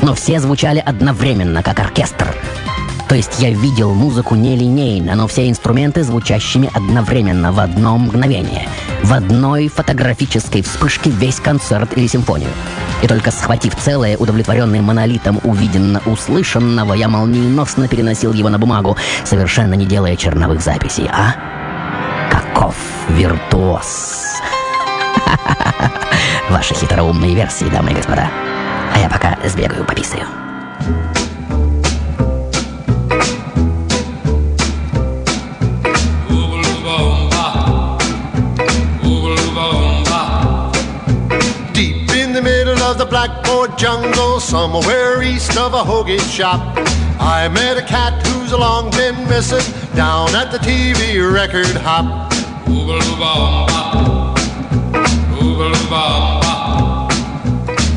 но 0.02 0.14
все 0.14 0.40
звучали 0.40 0.82
одновременно, 0.84 1.62
как 1.62 1.78
оркестр. 1.78 2.34
То 3.08 3.14
есть 3.14 3.40
я 3.40 3.50
видел 3.50 3.94
музыку 3.94 4.34
нелинейно, 4.34 5.14
но 5.14 5.26
все 5.26 5.48
инструменты 5.48 6.02
звучащими 6.02 6.70
одновременно 6.72 7.52
в 7.52 7.60
одно 7.60 7.98
мгновение. 7.98 8.68
В 9.02 9.12
одной 9.12 9.68
фотографической 9.68 10.62
вспышке 10.62 11.10
весь 11.10 11.36
концерт 11.36 11.96
или 11.96 12.06
симфонию. 12.06 12.50
И 13.02 13.06
только 13.06 13.30
схватив 13.30 13.76
целое, 13.76 14.16
удовлетворенный 14.16 14.80
монолитом 14.80 15.38
увиденно-услышанного, 15.44 16.94
я 16.94 17.08
молниеносно 17.08 17.88
переносил 17.88 18.32
его 18.32 18.48
на 18.48 18.58
бумагу, 18.58 18.96
совершенно 19.24 19.74
не 19.74 19.84
делая 19.84 20.16
черновых 20.16 20.62
записей. 20.62 21.08
А? 21.12 21.34
Каков 22.30 22.76
виртуоз! 23.10 24.40
Ваши 26.50 26.74
хитроумные 26.74 27.34
версии, 27.34 27.66
дамы 27.66 27.90
и 27.90 27.94
господа. 27.94 28.30
А 28.94 28.98
я 28.98 29.08
пока 29.08 29.36
сбегаю, 29.44 29.84
пописаю. 29.84 30.26
Jungle, 43.76 44.40
somewhere 44.40 45.22
east 45.22 45.56
of 45.56 45.74
a 45.74 45.82
hoagie 45.82 46.20
shop, 46.20 46.60
I 47.20 47.48
met 47.48 47.76
a 47.76 47.82
cat 47.82 48.26
who's 48.26 48.52
long 48.52 48.90
been 48.90 49.16
missing 49.28 49.64
down 49.94 50.34
at 50.34 50.50
the 50.50 50.58
TV 50.58 51.20
record 51.32 51.66
hop. 51.66 52.32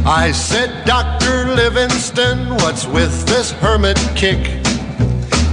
I 0.06 0.32
said, 0.32 0.86
Dr. 0.86 1.54
Livingston, 1.56 2.50
what's 2.56 2.86
with 2.88 3.26
this 3.28 3.52
hermit 3.52 3.98
kick? 4.16 4.66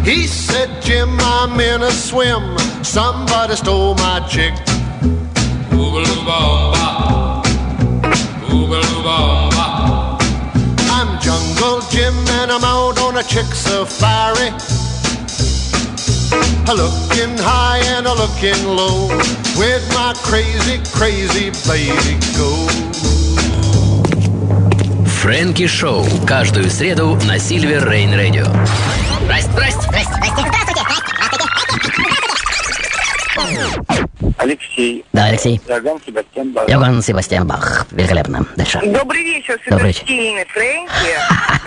He 0.05 0.27
said, 0.27 0.83
Jim, 0.83 1.19
I'm 1.21 1.59
in 1.59 1.83
a 1.83 1.91
swim. 1.91 2.59
Somebody 2.85 3.57
stole 3.57 3.95
my 3.97 4.27
chick. 4.29 4.55
I'm 9.07 9.44
Jungle 11.64 11.82
Jim 11.90 12.16
and 12.42 12.52
I'm 12.52 12.64
out 12.64 13.00
on 13.00 13.18
a 13.18 13.24
chick 13.24 13.46
safari. 13.54 14.50
A 16.68 16.74
looking 16.74 17.38
high 17.38 17.82
and 17.96 18.06
a 18.08 18.14
looking 18.14 18.62
low. 18.68 19.08
With 19.58 19.86
my 19.94 20.14
crazy, 20.24 20.80
crazy 20.92 21.52
baby 21.68 22.20
go. 22.36 22.68
Фрэнки 25.06 25.68
Шоу. 25.68 26.06
Каждую 26.26 26.70
среду 26.70 27.18
на 27.26 27.40
Сильвер 27.40 27.90
Рейн 27.90 28.14
Радио. 28.14 28.46
Здрасте, 28.46 29.52
здрасте, 29.52 29.52
здрасте, 29.52 29.82
здрасте. 29.82 29.83
Алексей. 34.45 35.05
Да, 35.15 35.25
Алексей. 35.25 35.59
Иоганн 35.67 35.99
Себастьян 36.05 36.53
Бах. 36.53 36.69
Йоган 36.69 37.03
Себастьян 37.03 37.47
Бах. 37.47 37.87
Великолепно. 37.91 38.47
Дальше. 38.57 38.79
Добрый 38.85 39.23
вечер, 39.23 39.59
Добрый 39.71 39.89
вечер. 39.89 40.01
суперстильный 40.01 40.45
Фрэнки. 40.45 40.91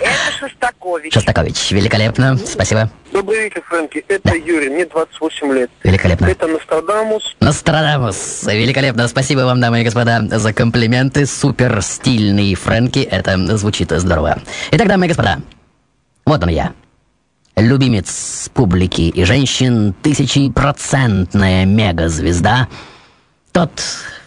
Это 0.00 0.38
Шостакович. 0.38 1.12
Шостакович. 1.12 1.72
Великолепно. 1.72 2.36
Спасибо. 2.36 2.88
Добрый 3.12 3.44
вечер, 3.44 3.62
Фрэнки. 3.68 4.04
Это 4.06 4.36
Юрий, 4.36 4.68
мне 4.68 4.86
28 4.86 5.52
лет. 5.54 5.70
Великолепно. 5.82 6.26
Это 6.26 6.46
Нострадамус. 6.46 7.36
Нострадамус. 7.40 8.44
Великолепно. 8.44 9.08
Спасибо 9.08 9.40
вам, 9.40 9.60
дамы 9.60 9.80
и 9.80 9.84
господа, 9.84 10.22
за 10.30 10.52
комплименты. 10.52 11.26
Супер 11.26 11.82
стильный 11.82 12.54
Фрэнки. 12.54 13.00
Это 13.00 13.56
звучит 13.56 13.90
здорово. 13.90 14.38
Итак, 14.70 14.86
дамы 14.86 15.06
и 15.06 15.08
господа, 15.08 15.38
вот 16.24 16.40
он 16.44 16.50
я. 16.50 16.72
Любимец 17.58 18.48
публики 18.54 19.02
и 19.02 19.24
женщин, 19.24 19.92
тысячепроцентная 20.02 21.64
мегазвезда. 21.64 22.68
Тот, 23.50 23.72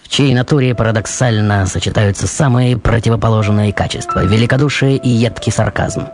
в 0.04 0.10
чьей 0.10 0.34
натуре 0.34 0.76
парадоксально 0.76 1.66
сочетаются 1.66 2.28
самые 2.28 2.78
противоположные 2.78 3.72
качества. 3.72 4.26
Великодушие 4.26 4.98
и 4.98 5.08
едкий 5.08 5.54
сарказм. 5.54 6.08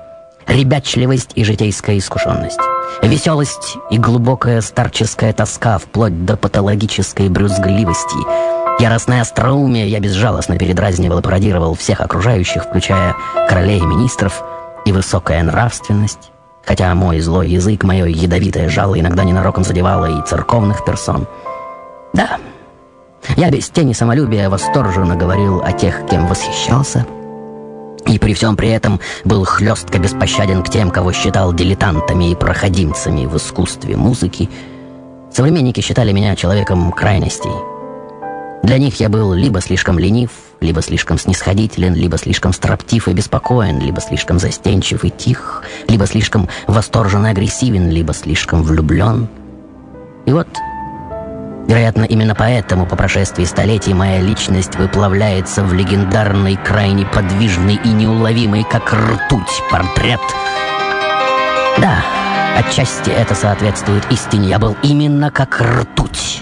Ребячливость 0.46 1.32
и 1.34 1.44
житейская 1.44 1.98
искушенность. 1.98 2.60
Веселость 3.02 3.78
и 3.90 3.98
глубокая 3.98 4.62
старческая 4.62 5.34
тоска 5.34 5.80
вплоть 5.80 6.24
до 6.24 6.38
патологической 6.38 7.30
брюзгливости. 7.30 8.80
Яростное 8.80 9.22
остроумие 9.22 9.90
я 9.90 10.00
безжалостно 10.00 10.60
передразнивал 10.60 11.20
и 11.20 11.24
пародировал 11.24 11.74
всех 11.74 12.00
окружающих, 12.00 12.66
включая 12.66 13.16
королей 13.50 13.80
и 13.80 13.86
министров, 13.86 14.44
и 14.86 14.92
высокая 14.92 15.42
нравственность. 15.42 16.32
Хотя 16.68 16.94
мой 16.94 17.22
злой 17.22 17.50
язык, 17.50 17.86
мое 17.86 18.06
ядовитое 18.06 18.68
жало 18.68 19.00
иногда 19.00 19.24
ненароком 19.24 19.64
задевало 19.64 20.20
и 20.20 20.28
церковных 20.28 20.84
персон. 20.84 21.26
Да, 22.14 22.38
я 23.38 23.50
без 23.50 23.70
тени 23.70 23.94
самолюбия 23.94 24.50
восторженно 24.50 25.16
говорил 25.16 25.62
о 25.62 25.72
тех, 25.72 26.06
кем 26.10 26.28
восхищался, 26.28 27.06
и 28.06 28.20
при 28.20 28.34
всем 28.34 28.58
при 28.58 28.70
этом 28.70 29.00
был 29.24 29.46
хлестко 29.46 29.98
беспощаден 29.98 30.62
к 30.62 30.70
тем, 30.70 30.92
кого 30.92 31.14
считал 31.14 31.54
дилетантами 31.54 32.32
и 32.32 32.36
проходимцами 32.36 33.26
в 33.26 33.38
искусстве 33.38 33.96
музыки. 33.96 34.50
Современники 35.32 35.80
считали 35.80 36.12
меня 36.12 36.36
человеком 36.36 36.92
крайностей. 36.92 37.77
Для 38.64 38.78
них 38.78 39.00
я 39.00 39.10
был 39.10 39.34
либо 39.34 39.62
слишком 39.62 39.98
ленив, 39.98 40.32
либо 40.60 40.82
слишком 40.82 41.18
снисходителен, 41.18 41.94
либо 41.94 42.18
слишком 42.18 42.54
строптив 42.54 43.08
и 43.08 43.14
беспокоен, 43.14 43.80
либо 43.80 44.02
слишком 44.02 44.40
застенчив 44.40 45.04
и 45.04 45.10
тих, 45.10 45.64
либо 45.88 46.06
слишком 46.06 46.50
восторженно 46.68 47.30
агрессивен, 47.30 47.90
либо 47.90 48.14
слишком 48.14 48.64
влюблен. 48.64 49.28
И 50.26 50.32
вот, 50.32 50.48
вероятно, 51.68 52.04
именно 52.04 52.36
поэтому 52.36 52.86
по 52.86 52.96
прошествии 52.96 53.46
столетий 53.46 53.94
моя 53.94 54.20
личность 54.20 54.76
выплавляется 54.76 55.64
в 55.64 55.74
легендарный, 55.74 56.58
крайне 56.58 57.06
подвижный 57.06 57.80
и 57.84 57.90
неуловимый, 57.90 58.64
как 58.64 58.92
ртуть, 58.92 59.62
портрет. 59.72 60.20
Да, 61.78 62.04
отчасти 62.58 63.12
это 63.12 63.36
соответствует 63.36 64.04
истине. 64.12 64.50
Я 64.50 64.60
был 64.60 64.76
именно 64.82 65.30
как 65.30 65.62
ртуть. 65.62 66.42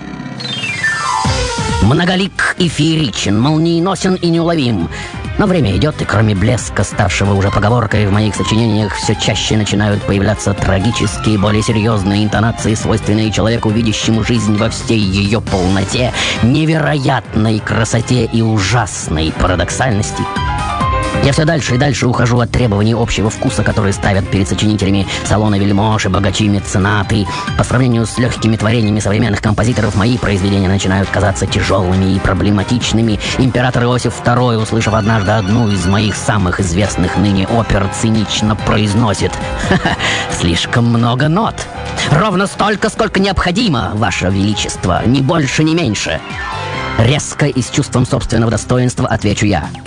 Многолик 1.86 2.56
и 2.58 2.68
фееричен, 2.68 3.40
молниеносен 3.40 4.16
и 4.16 4.30
неуловим. 4.30 4.90
Но 5.38 5.46
время 5.46 5.76
идет, 5.78 6.02
и 6.02 6.06
кроме 6.06 6.34
блеска, 6.34 6.84
ставшего 6.84 7.34
уже 7.34 7.52
поговоркой 7.52 8.08
в 8.08 8.12
моих 8.12 8.34
сочинениях, 8.36 8.96
все 8.96 9.14
чаще 9.16 9.56
начинают 9.56 10.02
появляться 10.02 10.56
трагические, 10.56 11.38
более 11.38 11.62
серьезные 11.62 12.24
интонации, 12.24 12.74
свойственные 12.74 13.32
человеку, 13.32 13.70
видящему 13.70 14.24
жизнь 14.24 14.58
во 14.58 14.72
всей 14.72 15.00
ее 15.00 15.42
полноте, 15.42 16.12
невероятной 16.42 17.60
красоте 17.60 18.26
и 18.26 18.42
ужасной 18.42 19.32
парадоксальности. 19.40 20.24
Я 21.26 21.32
все 21.32 21.44
дальше 21.44 21.74
и 21.74 21.78
дальше 21.80 22.06
ухожу 22.06 22.40
от 22.40 22.52
требований 22.52 22.94
общего 22.94 23.32
вкуса, 23.32 23.64
которые 23.64 23.94
ставят 23.94 24.30
перед 24.30 24.48
сочинителями 24.48 25.08
салона 25.24 25.58
вельмож 25.58 26.06
и 26.06 26.08
богачи 26.08 26.48
меценаты. 26.48 27.26
По 27.58 27.64
сравнению 27.64 28.06
с 28.06 28.20
легкими 28.20 28.56
творениями 28.58 29.00
современных 29.00 29.42
композиторов, 29.42 29.96
мои 29.96 30.20
произведения 30.20 30.68
начинают 30.68 31.10
казаться 31.10 31.48
тяжелыми 31.48 32.14
и 32.14 32.20
проблематичными. 32.20 33.20
Император 33.40 33.86
Иосиф 33.86 34.22
II, 34.24 34.62
услышав 34.62 34.94
однажды 34.94 35.32
одну 35.32 35.68
из 35.68 35.84
моих 35.88 36.16
самых 36.16 36.60
известных 36.60 37.18
ныне 37.18 37.48
опер, 37.48 37.90
цинично 38.00 38.56
произносит 38.56 39.32
«Ха-ха, 39.68 39.98
слишком 40.32 40.86
много 40.86 41.28
нот. 41.28 41.56
Ровно 42.12 42.46
столько, 42.46 42.90
сколько 42.90 43.20
необходимо, 43.20 43.94
Ваше 43.96 44.28
Величество, 44.28 45.02
ни 45.08 45.22
больше, 45.22 45.64
ни 45.64 45.74
меньше». 45.74 46.22
Резко 47.00 47.48
и 47.48 47.64
с 47.64 47.72
чувством 47.72 48.06
собственного 48.06 48.52
достоинства 48.52 49.08
отвечу 49.08 49.48
я– 49.48 49.68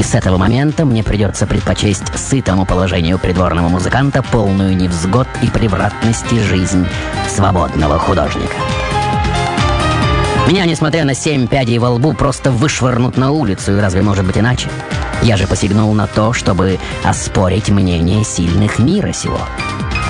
и 0.00 0.02
с 0.02 0.14
этого 0.14 0.38
момента 0.38 0.86
мне 0.86 1.04
придется 1.04 1.46
предпочесть 1.46 2.16
сытому 2.16 2.64
положению 2.64 3.18
придворного 3.18 3.68
музыканта 3.68 4.22
полную 4.22 4.74
невзгод 4.74 5.28
и 5.42 5.48
превратности 5.48 6.36
жизнь 6.36 6.86
свободного 7.28 7.98
художника. 7.98 8.54
Меня, 10.48 10.64
несмотря 10.64 11.04
на 11.04 11.12
семь 11.12 11.46
пядей 11.46 11.76
во 11.76 11.90
лбу, 11.90 12.14
просто 12.14 12.50
вышвырнут 12.50 13.18
на 13.18 13.30
улицу, 13.30 13.76
и 13.76 13.80
разве 13.80 14.00
может 14.00 14.24
быть 14.24 14.38
иначе? 14.38 14.70
Я 15.20 15.36
же 15.36 15.46
посягнул 15.46 15.92
на 15.92 16.06
то, 16.06 16.32
чтобы 16.32 16.78
оспорить 17.04 17.68
мнение 17.68 18.24
сильных 18.24 18.78
мира 18.78 19.12
сего. 19.12 19.40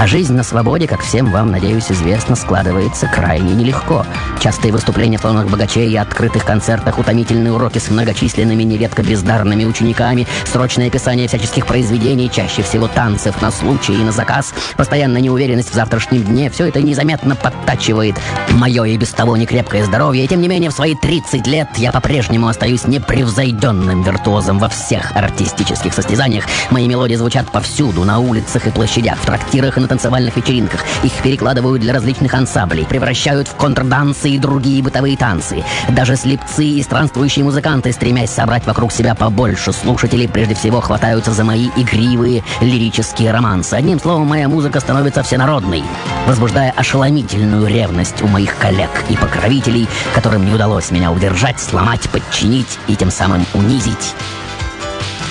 А 0.00 0.06
жизнь 0.06 0.32
на 0.32 0.42
свободе, 0.42 0.88
как 0.88 1.02
всем 1.02 1.30
вам, 1.30 1.50
надеюсь, 1.50 1.92
известно, 1.92 2.34
складывается 2.34 3.06
крайне 3.06 3.52
нелегко. 3.52 4.06
Частые 4.40 4.72
выступления 4.72 5.18
в 5.18 5.20
салонах 5.20 5.50
богачей 5.50 5.90
и 5.90 5.96
открытых 5.96 6.46
концертах, 6.46 6.98
утомительные 6.98 7.52
уроки 7.52 7.76
с 7.76 7.90
многочисленными, 7.90 8.62
нередко 8.62 9.02
бездарными 9.02 9.66
учениками, 9.66 10.26
срочное 10.50 10.86
описание 10.86 11.28
всяческих 11.28 11.66
произведений, 11.66 12.30
чаще 12.32 12.62
всего 12.62 12.88
танцев 12.88 13.42
на 13.42 13.50
случай 13.50 13.92
и 13.92 14.02
на 14.02 14.10
заказ, 14.10 14.54
постоянная 14.78 15.20
неуверенность 15.20 15.70
в 15.70 15.74
завтрашнем 15.74 16.22
дне, 16.22 16.48
все 16.48 16.68
это 16.68 16.80
незаметно 16.80 17.36
подтачивает 17.36 18.18
мое 18.52 18.84
и 18.84 18.96
без 18.96 19.10
того 19.10 19.36
некрепкое 19.36 19.84
здоровье. 19.84 20.24
И 20.24 20.28
тем 20.28 20.40
не 20.40 20.48
менее, 20.48 20.70
в 20.70 20.72
свои 20.72 20.94
30 20.94 21.46
лет 21.46 21.68
я 21.76 21.92
по-прежнему 21.92 22.48
остаюсь 22.48 22.86
непревзойденным 22.86 24.02
виртуозом 24.02 24.60
во 24.60 24.70
всех 24.70 25.14
артистических 25.14 25.92
состязаниях. 25.92 26.46
Мои 26.70 26.88
мелодии 26.88 27.16
звучат 27.16 27.52
повсюду, 27.52 28.04
на 28.04 28.18
улицах 28.18 28.66
и 28.66 28.70
площадях, 28.70 29.18
в 29.18 29.26
трактирах 29.26 29.76
и 29.76 29.80
на 29.80 29.89
танцевальных 29.90 30.36
вечеринках. 30.36 30.80
Их 31.02 31.12
перекладывают 31.22 31.82
для 31.82 31.92
различных 31.92 32.32
ансамблей, 32.32 32.86
превращают 32.86 33.48
в 33.48 33.54
контрдансы 33.56 34.30
и 34.30 34.38
другие 34.38 34.82
бытовые 34.82 35.16
танцы. 35.16 35.64
Даже 35.88 36.16
слепцы 36.16 36.64
и 36.64 36.82
странствующие 36.82 37.44
музыканты, 37.44 37.92
стремясь 37.92 38.30
собрать 38.30 38.64
вокруг 38.66 38.92
себя 38.92 39.14
побольше 39.14 39.72
слушателей, 39.72 40.28
прежде 40.28 40.54
всего 40.54 40.80
хватаются 40.80 41.32
за 41.32 41.44
мои 41.44 41.68
игривые 41.76 42.44
лирические 42.60 43.32
романсы. 43.32 43.74
Одним 43.74 43.98
словом, 44.00 44.28
моя 44.28 44.48
музыка 44.48 44.80
становится 44.80 45.22
всенародной, 45.22 45.82
возбуждая 46.26 46.70
ошеломительную 46.70 47.66
ревность 47.66 48.22
у 48.22 48.28
моих 48.28 48.56
коллег 48.58 48.90
и 49.08 49.16
покровителей, 49.16 49.88
которым 50.14 50.46
не 50.46 50.54
удалось 50.54 50.90
меня 50.90 51.10
удержать, 51.10 51.60
сломать, 51.60 52.08
подчинить 52.10 52.78
и 52.86 52.94
тем 52.94 53.10
самым 53.10 53.44
унизить. 53.54 54.14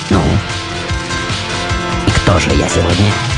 Ну, 0.09 0.21
и 2.07 2.11
кто 2.11 2.39
же 2.39 2.49
я 2.49 2.67
сегодня? 2.67 3.28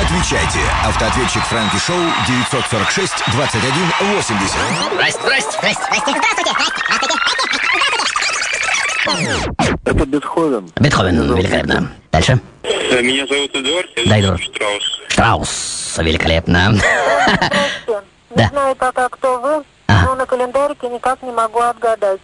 Отвечайте. 0.00 0.58
Автоответчик 0.84 1.42
Франки 1.44 1.76
Шоу 1.78 1.96
946 2.28 3.12
21 3.32 3.72
80. 4.16 4.56
Здрасте, 4.92 5.20
здрасте. 5.22 5.50
Здрасте, 5.58 5.82
здрасте. 5.84 6.12
Здравствуйте. 9.04 9.76
Это 9.84 10.06
Бетховен. 10.06 10.70
Бетховен, 10.76 11.34
великолепно. 11.34 11.90
Дальше. 12.12 12.38
Меня 12.64 13.26
зовут 13.26 13.54
Эдуард. 13.54 13.88
я 13.96 14.04
Да, 14.10 14.20
Эдуард. 14.20 14.42
Штраус. 14.42 15.00
Штраус, 15.08 15.94
великолепно. 15.98 16.72
Не 18.36 18.42
Да. 18.42 18.48
знаю 18.48 18.76
пока, 18.76 19.08
кто 19.08 19.38
вы, 19.40 19.62
но 19.88 20.14
на 20.14 20.26
календарике 20.26 20.88
никак 20.88 21.22
не 21.22 21.30
могу 21.30 21.60
отгадать. 21.60 22.20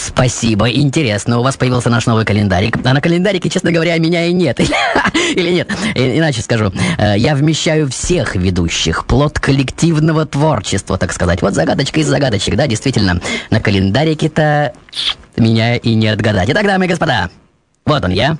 Спасибо, 0.00 0.70
интересно, 0.70 1.38
у 1.40 1.42
вас 1.42 1.58
появился 1.58 1.90
наш 1.90 2.06
новый 2.06 2.24
календарик. 2.24 2.78
А 2.84 2.94
на 2.94 3.02
календарике, 3.02 3.50
честно 3.50 3.70
говоря, 3.70 3.98
меня 3.98 4.24
и 4.24 4.32
нет. 4.32 4.58
Или 5.34 5.50
нет, 5.50 5.70
иначе 5.94 6.40
скажу. 6.40 6.72
Э, 6.96 7.18
Я 7.18 7.34
вмещаю 7.34 7.88
всех 7.90 8.34
ведущих, 8.34 9.04
плод 9.04 9.38
коллективного 9.38 10.24
творчества, 10.24 10.96
так 10.96 11.12
сказать. 11.12 11.42
Вот 11.42 11.52
загадочка 11.52 12.00
из 12.00 12.08
загадочек, 12.08 12.56
да, 12.56 12.66
действительно. 12.66 13.20
На 13.50 13.60
календарике-то 13.60 14.72
меня 15.36 15.76
и 15.76 15.94
не 15.94 16.08
отгадать. 16.08 16.48
Итак, 16.48 16.64
дамы 16.66 16.86
и 16.86 16.88
господа, 16.88 17.28
вот 17.84 18.02
он 18.02 18.12
я. 18.12 18.38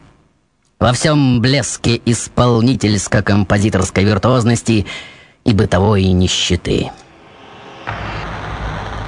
Во 0.78 0.94
всем 0.94 1.42
блеске 1.42 2.00
исполнительско-композиторской 2.06 4.02
виртуозности 4.04 4.86
и 5.44 5.52
бытовой 5.52 6.04
нищеты. 6.04 6.90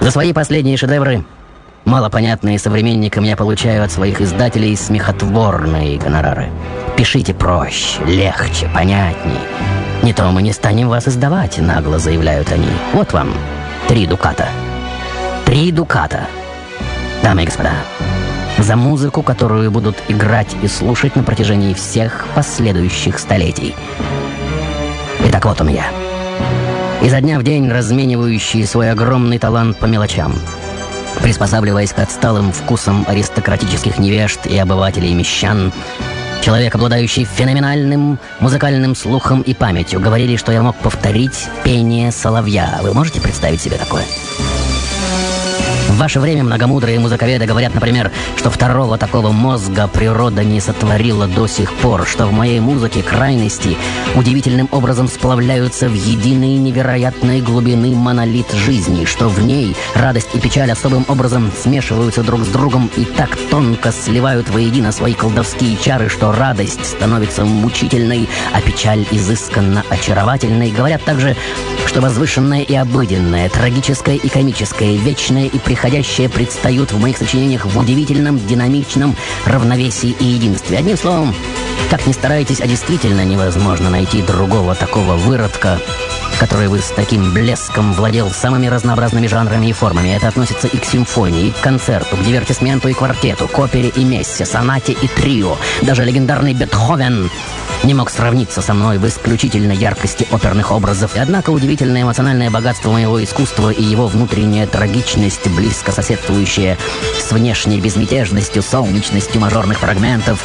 За 0.01 0.11
свои 0.11 0.35
последние 0.35 0.77
шедевры, 0.77 1.25
малопонятные 1.85 2.59
современникам, 2.59 3.25
я 3.25 3.37
получаю 3.37 3.85
от 3.85 3.93
своих 3.93 4.21
издателей 4.21 4.77
смехотворные 4.77 5.99
гонорары. 5.99 6.49
Пишите 6.97 7.35
проще, 7.35 8.03
легче, 8.07 8.69
понятней. 8.75 9.41
Не 10.03 10.13
то 10.13 10.31
мы 10.31 10.43
не 10.43 10.53
станем 10.53 10.89
вас 10.89 11.09
издавать, 11.09 11.59
нагло 11.59 11.99
заявляют 11.99 12.51
они. 12.53 12.69
Вот 12.93 13.13
вам 13.13 13.33
три 13.89 14.07
дуката. 14.07 14.49
Три 15.45 15.71
дуката. 15.71 16.27
Дамы 17.23 17.43
и 17.43 17.47
господа, 17.47 17.73
за 18.59 18.77
музыку, 18.77 19.23
которую 19.23 19.71
будут 19.71 19.97
играть 20.09 20.57
и 20.63 20.67
слушать 20.67 21.15
на 21.15 21.23
протяжении 21.23 21.73
всех 21.75 22.27
последующих 22.35 23.19
столетий. 23.19 23.75
Итак, 25.27 25.45
вот 25.45 25.61
он 25.61 25.69
я. 25.69 25.85
Изо 27.03 27.21
дня 27.21 27.39
в 27.39 27.43
день 27.43 27.71
разменивающий 27.71 28.67
свой 28.67 28.91
огромный 28.91 29.39
талант 29.39 29.79
по 29.79 29.87
мелочам. 29.87 30.35
Приспосабливаясь 31.21 31.93
к 31.93 31.99
отсталым 31.99 32.53
вкусам 32.53 33.05
аристократических 33.07 33.99
невежд 33.99 34.47
и 34.47 34.57
обывателей 34.57 35.13
мещан, 35.15 35.73
Человек, 36.43 36.75
обладающий 36.75 37.25
феноменальным 37.25 38.19
музыкальным 38.41 38.97
слухом 38.97 39.43
и 39.43 39.55
памятью. 39.55 40.01
Говорили, 40.01 40.35
что 40.35 40.51
я 40.51 40.61
мог 40.61 40.77
повторить 40.77 41.49
пение 41.63 42.11
соловья. 42.11 42.81
Вы 42.83 42.93
можете 42.93 43.21
представить 43.21 43.61
себе 43.61 43.77
такое? 43.77 44.05
В 45.93 45.99
ваше 45.99 46.21
время 46.21 46.43
многомудрые 46.43 46.99
музыковеды 46.99 47.45
говорят, 47.45 47.75
например, 47.75 48.11
что 48.39 48.51
второго 48.51 48.97
такого 48.97 49.31
мозга 49.31 49.87
природа 49.89 50.43
не 50.43 50.59
сотворила 50.59 51.29
до 51.29 51.47
сих 51.47 51.71
пор, 51.75 52.07
что 52.07 52.27
в 52.27 52.33
моей 52.33 52.61
музыке 52.61 53.03
крайности 53.03 53.77
удивительным 54.15 54.69
образом 54.73 55.07
сплавляются 55.07 55.91
в 55.91 55.93
единые 55.93 56.57
невероятные 56.57 57.43
глубины 57.43 57.95
монолит 57.95 58.51
жизни, 58.53 59.05
что 59.05 59.29
в 59.29 59.43
ней 59.43 59.77
радость 59.95 60.31
и 60.33 60.41
печаль 60.41 60.73
особым 60.73 61.05
образом 61.09 61.53
смешиваются 61.63 62.23
друг 62.23 62.41
с 62.41 62.49
другом 62.49 62.91
и 62.97 63.05
так 63.05 63.37
тонко 63.51 63.93
сливают 63.93 64.49
воедино 64.49 64.93
свои 64.93 65.13
колдовские 65.13 65.77
чары, 65.77 66.09
что 66.09 66.33
радость 66.33 66.87
становится 66.87 67.45
мучительной, 67.45 68.31
а 68.55 68.63
печаль 68.63 69.05
изысканно 69.11 69.85
очаровательной. 69.91 70.71
Говорят 70.71 71.05
также, 71.05 71.37
что 71.87 72.01
возвышенное 72.01 72.63
и 72.63 72.75
обыденное, 72.75 73.51
трагическое 73.51 74.17
и 74.17 74.29
комическое, 74.31 74.97
вечное 74.97 75.45
и 75.45 75.59
приходящее 75.59 75.82
происходящее 75.83 76.29
предстают 76.29 76.93
в 76.93 77.01
моих 77.01 77.19
сочинениях 77.19 77.67
в 77.67 77.77
удивительном, 77.77 78.39
динамичном 78.47 79.17
равновесии 79.45 80.15
и 80.21 80.25
единстве. 80.25 80.79
Одним 80.79 80.97
словом, 80.97 81.35
как 81.91 82.07
ни 82.07 82.13
старайтесь, 82.13 82.61
а 82.61 82.69
действительно 82.69 83.25
невозможно 83.25 83.91
найти 83.91 84.23
другого 84.23 84.77
такого 84.77 85.15
выродка, 85.15 85.81
который 86.39 86.69
бы 86.69 86.79
с 86.79 86.93
таким 86.95 87.35
блеском 87.35 87.95
владел 87.95 88.31
самыми 88.31 88.69
разнообразными 88.69 89.27
жанрами 89.27 89.67
и 89.67 89.73
формами. 89.73 90.15
Это 90.15 90.29
относится 90.29 90.69
и 90.69 90.77
к 90.77 90.85
симфонии, 90.85 91.49
и 91.49 91.51
к 91.51 91.61
концерту, 91.61 92.17
к 92.17 92.25
дивертисменту 92.25 92.89
и 92.89 92.93
квартету, 92.93 93.49
к 93.49 93.59
опере 93.59 93.89
и 93.89 94.05
мессе, 94.05 94.47
сонате 94.47 94.93
и 94.93 95.09
трио. 95.09 95.57
Даже 95.83 96.05
легендарный 96.05 96.55
Бетховен 96.55 97.29
не 97.85 97.95
мог 97.95 98.11
сравниться 98.11 98.63
со 98.63 98.75
мной 98.75 98.99
в 98.99 99.07
исключительной 99.07 99.77
яркости 99.77 100.27
оперных 100.31 100.71
образов. 100.71 101.13
Однако 101.17 101.51
удивительное 101.51 102.03
эмоциональное 102.03 102.51
богатство 102.51 102.91
моего 102.91 103.23
искусства 103.23 103.71
и 103.71 103.83
его 103.83 104.07
внутренняя 104.07 104.67
трагичность, 104.67 105.49
близко 105.49 105.93
соседствующая 105.93 106.79
с 107.21 107.33
внешней 107.33 107.81
безмятежностью, 107.81 108.63
солнечностью 108.63 109.41
мажорных 109.41 109.79
фрагментов, 109.79 110.43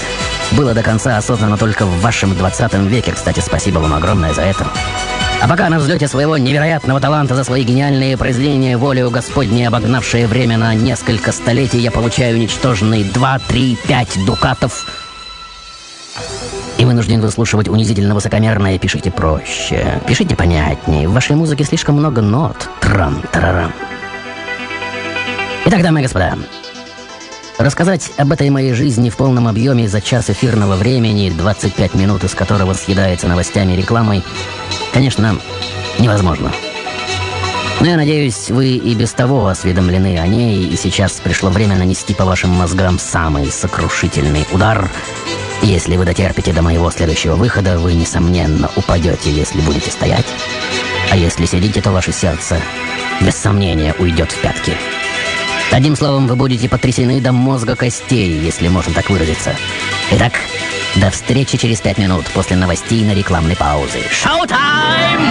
было 0.52 0.74
до 0.74 0.84
конца 0.84 1.18
осознано 1.18 1.58
только 1.58 1.86
в 1.86 2.02
вашем 2.02 2.36
20 2.36 2.74
веке. 2.86 3.14
Кстати, 3.14 3.40
спасибо 3.40 3.80
вам 3.80 3.94
огромное 3.94 4.34
за 4.34 4.42
это. 4.42 4.68
А 5.40 5.48
пока 5.48 5.70
на 5.70 5.78
взлете 5.78 6.08
своего 6.08 6.38
невероятного 6.38 7.00
таланта 7.00 7.36
за 7.36 7.44
свои 7.44 7.64
гениальные 7.64 8.18
произведения, 8.18 8.76
волею 8.76 9.12
Господней, 9.12 9.68
обогнавшее 9.68 10.26
время 10.26 10.58
на 10.58 10.74
несколько 10.74 11.32
столетий, 11.32 11.80
я 11.80 11.92
получаю 11.92 12.40
ничтожные 12.40 13.04
2, 13.04 13.40
3, 13.48 13.78
5 13.88 14.26
дукатов 14.26 15.07
и 16.78 16.86
вынужден 16.86 17.22
выслушивать 17.22 17.68
унизительно 17.68 18.14
высокомерное 18.14 18.78
«пишите 18.78 19.12
проще», 19.12 20.02
«пишите 20.08 20.36
понятнее». 20.36 21.08
В 21.08 21.14
вашей 21.14 21.36
музыке 21.36 21.64
слишком 21.64 21.96
много 21.96 22.22
нот. 22.22 22.70
Трам-тарарам. 22.82 23.72
Итак, 25.66 25.82
дамы 25.82 26.00
и 26.00 26.04
господа, 26.04 26.38
рассказать 27.58 28.12
об 28.18 28.32
этой 28.32 28.50
моей 28.50 28.74
жизни 28.74 29.10
в 29.10 29.18
полном 29.18 29.48
объеме 29.48 29.88
за 29.88 30.02
час 30.02 30.30
эфирного 30.30 30.76
времени, 30.76 31.34
25 31.36 31.96
минут 31.96 32.24
из 32.24 32.36
которого 32.36 32.74
съедается 32.74 33.28
новостями 33.28 33.74
и 33.74 33.78
рекламой, 33.78 34.24
конечно, 34.94 35.38
невозможно. 36.00 36.52
Но 37.80 37.88
я 37.88 37.98
надеюсь, 37.98 38.50
вы 38.50 38.70
и 38.70 38.96
без 38.96 39.14
того 39.14 39.48
осведомлены 39.48 40.20
о 40.20 40.28
ней, 40.28 40.68
и 40.68 40.76
сейчас 40.76 41.20
пришло 41.20 41.50
время 41.50 41.76
нанести 41.76 42.14
по 42.14 42.26
вашим 42.26 42.50
мозгам 42.52 42.98
самый 42.98 43.52
сокрушительный 43.52 44.48
удар— 44.52 44.90
если 45.62 45.98
вы 45.98 46.06
дотерпите 46.06 46.54
до 46.54 46.62
моего 46.62 46.90
следующего 46.92 47.36
выхода, 47.36 47.80
вы, 47.80 47.94
несомненно, 47.94 48.70
упадете, 48.76 49.32
если 49.32 49.62
будете 49.62 49.92
стоять. 49.92 50.26
А 51.12 51.18
если 51.18 51.46
сидите, 51.46 51.82
то 51.82 51.92
ваше 51.92 52.12
сердце, 52.12 52.62
без 53.22 53.36
сомнения, 53.36 53.96
уйдет 54.00 54.32
в 54.32 54.42
пятки. 54.42 54.74
Одним 55.72 55.96
словом, 55.96 56.28
вы 56.28 56.36
будете 56.36 56.70
потрясены 56.70 57.20
до 57.20 57.32
мозга 57.32 57.76
костей, 57.76 58.40
если 58.40 58.68
можно 58.68 58.94
так 58.94 59.10
выразиться. 59.10 59.56
Итак, 60.12 60.34
до 60.96 61.10
встречи 61.12 61.58
через 61.58 61.82
пять 61.82 61.98
минут 61.98 62.26
после 62.34 62.56
новостей 62.56 63.04
на 63.04 63.14
рекламной 63.14 63.56
паузе. 63.56 64.02
Шоу-тайм! 64.12 65.22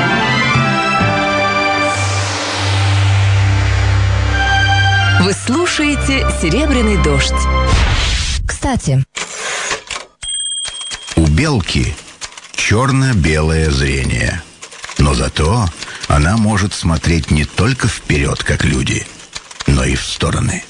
Вы 5.23 5.33
слушаете 5.33 6.27
«Серебряный 6.41 7.03
дождь». 7.03 7.33
Кстати, 8.47 9.05
белки 11.37 11.94
черно-белое 12.55 13.70
зрение. 13.70 14.42
Но 14.99 15.12
зато 15.12 15.68
она 16.09 16.38
может 16.38 16.72
смотреть 16.72 17.31
не 17.31 17.44
только 17.44 17.88
вперед, 17.88 18.42
как 18.42 18.64
люди, 18.64 19.07
но 19.66 19.85
и 19.85 19.94
в 19.94 20.03
стороны. 20.03 20.64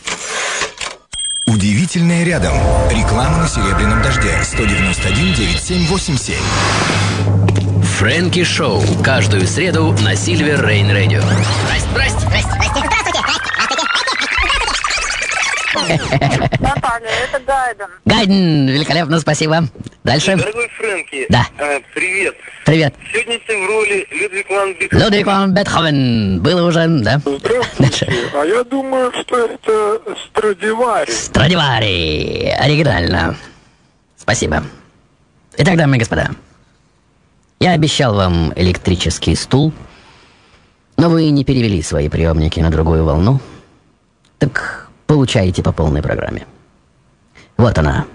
Удивительное 1.47 2.25
рядом. 2.25 2.57
Реклама 2.91 3.39
на 3.39 3.49
серебряном 3.49 4.03
дожде. 4.03 4.43
191 4.43 5.35
9787. 5.35 6.35
Фрэнки 7.99 8.43
Шоу. 8.43 8.83
Каждую 9.05 9.47
среду 9.47 9.97
на 10.03 10.17
Сильвер 10.17 10.67
Рейн 10.67 10.91
Радио. 10.91 11.23
Здрасте, 11.93 12.19
здрасте, 12.27 12.51
здрасте. 12.51 12.96
Наталья, 16.61 17.11
это 17.29 17.41
Гайден. 17.47 17.87
Гайден, 18.05 18.69
великолепно, 18.69 19.21
спасибо. 19.21 19.69
Дальше. 20.05 20.37
Дорогой 20.37 20.69
Фрэнки. 20.77 21.27
Да. 21.29 21.47
э, 21.59 21.81
привет. 21.95 22.35
Привет. 22.65 22.95
Сегодня 23.13 23.39
ты 23.47 23.57
в 23.57 23.67
роли 23.67 24.07
Людвиг 24.11 24.51
ван 24.51 24.73
Бетховен. 24.75 25.05
Людвиг 25.05 25.27
ван 25.27 25.55
Бетховен. 25.55 26.41
Было 26.41 26.67
уже, 26.67 26.87
да? 27.03 27.21
Здравствуйте. 27.25 28.13
А 28.35 28.45
я 28.45 28.65
думаю, 28.65 29.13
что 29.21 29.47
это 29.47 30.01
Страдивари. 30.29 31.11
Страдивари. 31.11 32.55
Оригинально. 32.59 33.37
Спасибо. 34.17 34.63
Итак, 35.59 35.77
дамы 35.77 35.97
и 35.97 35.99
господа, 36.01 36.31
я 37.61 37.73
обещал 37.73 38.15
вам 38.15 38.53
электрический 38.57 39.35
стул, 39.35 39.73
но 40.97 41.09
вы 41.09 41.31
не 41.31 41.45
перевели 41.45 41.83
свои 41.83 42.09
приемники 42.09 42.61
на 42.61 42.71
другую 42.71 43.05
волну. 43.05 43.41
Так 44.39 44.86
получаете 45.07 45.63
по 45.63 45.73
полной 45.73 46.03
программе. 46.03 46.47
Вот 47.57 47.79
она. 47.79 48.07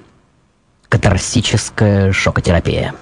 Катарсическая 0.89 2.11
шокотерапия. 2.11 2.93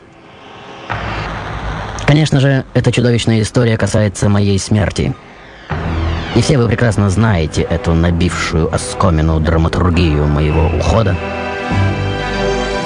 Конечно 2.06 2.40
же, 2.40 2.66
эта 2.74 2.92
чудовищная 2.92 3.42
история 3.42 3.78
касается 3.78 4.30
моей 4.30 4.58
смерти. 4.58 5.16
И 6.36 6.42
все 6.42 6.58
вы 6.58 6.68
прекрасно 6.68 7.10
знаете 7.10 7.62
эту 7.64 7.94
набившую 7.94 8.74
оскомину 8.74 9.40
драматургию 9.40 10.26
моего 10.26 10.68
ухода. 10.78 11.16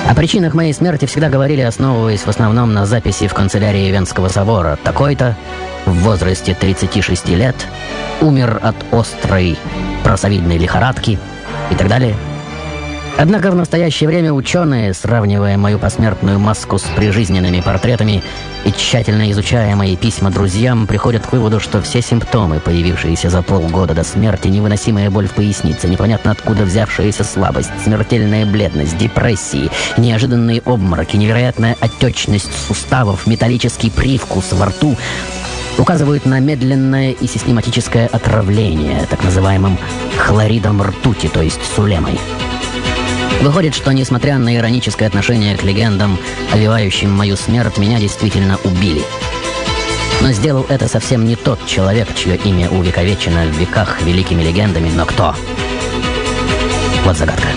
О 0.07 0.15
причинах 0.15 0.53
моей 0.53 0.73
смерти 0.73 1.05
всегда 1.05 1.29
говорили, 1.29 1.61
основываясь 1.61 2.21
в 2.21 2.27
основном 2.27 2.73
на 2.73 2.85
записи 2.85 3.27
в 3.27 3.33
канцелярии 3.33 3.89
Венского 3.89 4.27
собора. 4.27 4.77
Такой-то, 4.83 5.35
в 5.85 5.93
возрасте 5.99 6.55
36 6.59 7.29
лет, 7.29 7.55
умер 8.21 8.59
от 8.61 8.75
острой 8.91 9.57
просовидной 10.03 10.57
лихорадки 10.57 11.17
и 11.71 11.75
так 11.75 11.87
далее. 11.87 12.15
Однако 13.15 13.51
в 13.51 13.55
настоящее 13.55 14.09
время 14.09 14.33
ученые, 14.33 14.93
сравнивая 14.93 15.55
мою 15.57 15.77
посмертную 15.77 16.39
маску 16.39 16.79
с 16.79 16.83
прижизненными 16.95 17.61
портретами 17.61 18.23
и 18.65 18.71
тщательно 18.71 19.29
изучая 19.31 19.75
мои 19.75 19.95
письма 19.95 20.31
друзьям, 20.31 20.87
приходят 20.87 21.27
к 21.27 21.31
выводу, 21.31 21.59
что 21.59 21.81
все 21.81 22.01
симптомы, 22.01 22.59
появившиеся 22.59 23.29
за 23.29 23.43
полгода 23.43 23.93
до 23.93 24.03
смерти, 24.03 24.47
невыносимая 24.47 25.11
боль 25.11 25.27
в 25.27 25.33
пояснице, 25.33 25.87
непонятно 25.87 26.31
откуда 26.31 26.63
взявшаяся 26.63 27.23
слабость, 27.23 27.69
смертельная 27.83 28.47
бледность, 28.47 28.97
депрессии, 28.97 29.69
неожиданные 29.97 30.61
обмороки, 30.65 31.15
невероятная 31.15 31.77
отечность 31.79 32.51
суставов, 32.67 33.27
металлический 33.27 33.91
привкус 33.91 34.53
во 34.53 34.65
рту, 34.65 34.97
указывают 35.77 36.25
на 36.25 36.39
медленное 36.39 37.11
и 37.11 37.27
систематическое 37.27 38.07
отравление 38.07 39.05
так 39.09 39.23
называемым 39.23 39.77
хлоридом 40.17 40.81
ртути, 40.81 41.27
то 41.27 41.41
есть 41.41 41.59
сулемой. 41.75 42.19
Выходит, 43.43 43.75
что 43.75 43.91
несмотря 43.91 44.37
на 44.37 44.55
ироническое 44.55 45.05
отношение 45.05 45.57
к 45.57 45.63
легендам, 45.63 46.17
овивающим 46.53 47.11
мою 47.11 47.35
смерть, 47.35 47.77
меня 47.77 47.99
действительно 47.99 48.57
убили. 48.63 49.03
Но 50.21 50.31
сделал 50.31 50.65
это 50.69 50.87
совсем 50.87 51.25
не 51.25 51.35
тот 51.35 51.59
человек, 51.67 52.07
чье 52.15 52.37
имя 52.37 52.69
увековечено 52.69 53.43
в 53.47 53.57
веках 53.59 54.01
великими 54.01 54.41
легендами, 54.43 54.89
но 54.95 55.05
кто? 55.05 55.35
Вот 57.03 57.17
загадка. 57.17 57.49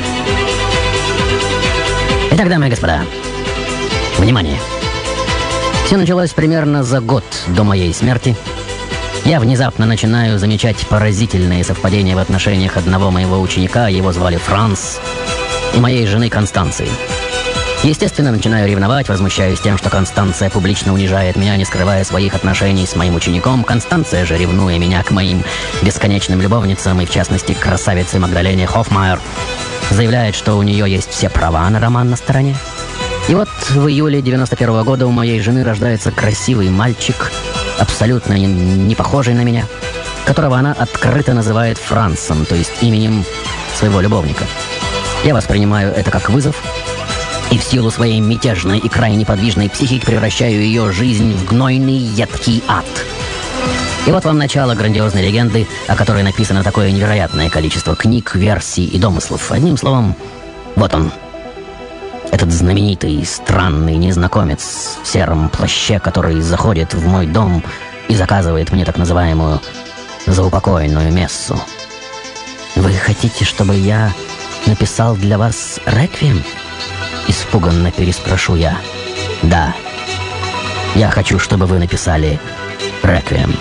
Итак, 2.33 2.49
дамы 2.49 2.67
и 2.67 2.71
господа, 2.71 3.03
внимание. 4.19 4.59
Все 5.87 5.99
началось 5.99 6.33
примерно 6.33 6.83
за 6.83 7.01
год 7.01 7.23
до 7.47 7.63
моей 7.63 7.95
смерти. 7.95 8.37
Я 9.25 9.39
внезапно 9.39 9.87
начинаю 9.87 10.41
замечать 10.41 10.85
поразительные 10.89 11.63
совпадения 11.63 12.17
в 12.17 12.19
отношениях 12.19 12.77
одного 12.77 13.13
моего 13.13 13.41
ученика, 13.41 13.87
его 13.87 14.13
звали 14.13 14.37
Франс, 14.37 14.99
моей 15.77 16.07
жены 16.07 16.29
Констанции. 16.29 16.89
Естественно, 17.83 18.33
начинаю 18.33 18.69
ревновать, 18.69 19.09
возмущаюсь 19.09 19.61
тем, 19.61 19.79
что 19.79 19.91
Констанция 19.91 20.51
публично 20.51 20.93
унижает 20.93 21.37
меня, 21.37 21.57
не 21.57 21.65
скрывая 21.65 22.03
своих 22.05 22.35
отношений 22.35 22.87
с 22.87 22.97
моим 22.97 23.15
учеником. 23.15 23.63
Констанция 23.63 24.25
же, 24.25 24.37
ревнуя 24.37 24.79
меня 24.79 25.03
к 25.03 25.11
моим 25.11 25.45
бесконечным 25.83 26.41
любовницам, 26.41 27.01
и 27.01 27.07
в 27.07 27.11
частности 27.11 27.53
к 27.53 27.61
красавице 27.61 28.19
Магдалене 28.19 28.67
Хоффмайер, 28.67 29.21
заявляет, 29.91 30.35
что 30.35 30.55
у 30.55 30.63
нее 30.63 30.91
есть 30.91 31.11
все 31.11 31.29
права 31.29 31.69
на 31.71 31.79
роман 31.79 32.11
на 32.11 32.17
стороне. 32.17 32.57
И 33.29 33.35
вот 33.35 33.49
в 33.71 33.87
июле 33.87 34.23
91 34.23 34.69
-го 34.71 34.85
года 34.85 35.07
у 35.07 35.11
моей 35.11 35.41
жены 35.41 35.63
рождается 35.63 36.11
красивый 36.11 36.71
мальчик, 36.71 37.31
абсолютно 37.79 38.35
не, 38.35 38.47
не 38.47 38.95
похожий 38.95 39.35
на 39.35 39.43
меня, 39.43 39.65
которого 40.25 40.57
она 40.59 40.73
открыто 40.73 41.35
называет 41.35 41.79
Франсом, 41.79 42.47
то 42.47 42.55
есть 42.55 42.73
именем 42.83 43.25
своего 43.77 44.01
любовника. 44.01 44.45
Я 45.25 45.35
воспринимаю 45.35 45.93
это 45.93 46.11
как 46.11 46.31
вызов, 46.31 46.63
и 47.51 47.59
в 47.59 47.65
силу 47.65 47.91
своей 47.91 48.21
мятежной 48.21 48.79
и 48.79 48.89
крайне 48.89 49.25
подвижной 49.25 49.69
психики 49.69 50.05
превращаю 50.05 50.61
ее 50.61 50.93
жизнь 50.93 51.35
в 51.35 51.45
гнойный, 51.47 51.99
едкий 51.99 52.63
ад. 52.69 52.85
И 54.07 54.13
вот 54.13 54.25
вам 54.25 54.39
начало 54.39 54.75
грандиозной 54.75 55.27
легенды, 55.27 55.67
о 55.89 55.97
которой 55.97 56.23
написано 56.23 56.63
такое 56.63 56.93
невероятное 56.93 57.51
количество 57.51 57.97
книг, 57.97 58.37
версий 58.37 58.85
и 58.85 58.99
домыслов. 58.99 59.51
Одним 59.51 59.77
словом, 59.77 60.15
вот 60.77 60.95
он. 60.95 61.11
Этот 62.31 62.53
знаменитый, 62.53 63.25
странный 63.25 63.97
незнакомец 63.97 64.99
в 65.03 65.07
сером 65.07 65.49
плаще, 65.49 65.99
который 65.99 66.41
заходит 66.41 66.95
в 66.95 67.07
мой 67.07 67.27
дом 67.27 67.65
и 68.09 68.15
заказывает 68.15 68.71
мне 68.73 68.85
так 68.85 68.97
называемую 68.97 69.61
заупокойную 70.27 71.13
мессу. 71.13 71.59
Вы 72.75 72.93
хотите, 72.93 73.45
чтобы 73.45 73.75
я 73.75 74.13
написал 74.67 75.17
для 75.17 75.39
вас 75.39 75.81
реквием? 75.87 76.43
Испуганно 77.29 77.91
переспрошу 77.91 78.57
я. 78.57 78.79
Да. 79.43 79.75
Я 80.95 81.11
хочу, 81.11 81.39
чтобы 81.39 81.67
вы 81.67 81.79
написали 81.79 82.41
реквием. 83.03 83.55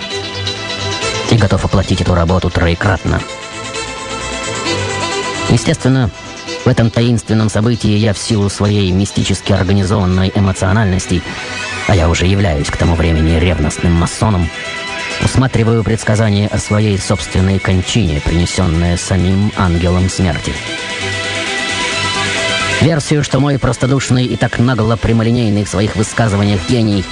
И 1.30 1.36
готов 1.36 1.64
оплатить 1.64 2.00
эту 2.00 2.14
работу 2.14 2.50
троекратно. 2.50 3.20
Естественно, 5.50 6.10
в 6.64 6.68
этом 6.68 6.90
таинственном 6.90 7.48
событии 7.48 7.90
я 7.90 8.12
в 8.12 8.18
силу 8.18 8.48
своей 8.48 8.90
мистически 8.90 9.52
организованной 9.52 10.32
эмоциональности, 10.34 11.22
а 11.86 11.94
я 11.94 12.08
уже 12.08 12.26
являюсь 12.26 12.68
к 12.68 12.76
тому 12.76 12.96
времени 12.96 13.38
ревностным 13.38 13.92
масоном, 13.92 14.48
усматриваю 15.22 15.84
предсказание 15.84 16.48
о 16.48 16.58
своей 16.58 16.98
собственной 16.98 17.58
кончине, 17.58 18.20
принесенное 18.20 18.96
самим 18.96 19.52
ангелом 19.56 20.08
смерти. 20.08 20.52
Версию, 22.80 23.24
что 23.24 23.40
мой 23.40 23.58
простодушный 23.58 24.26
и 24.26 24.36
так 24.36 24.58
нагло 24.58 24.96
прямолинейный 24.96 25.64
в 25.64 25.68
своих 25.68 25.96
высказываниях 25.96 26.60
гений 26.68 27.04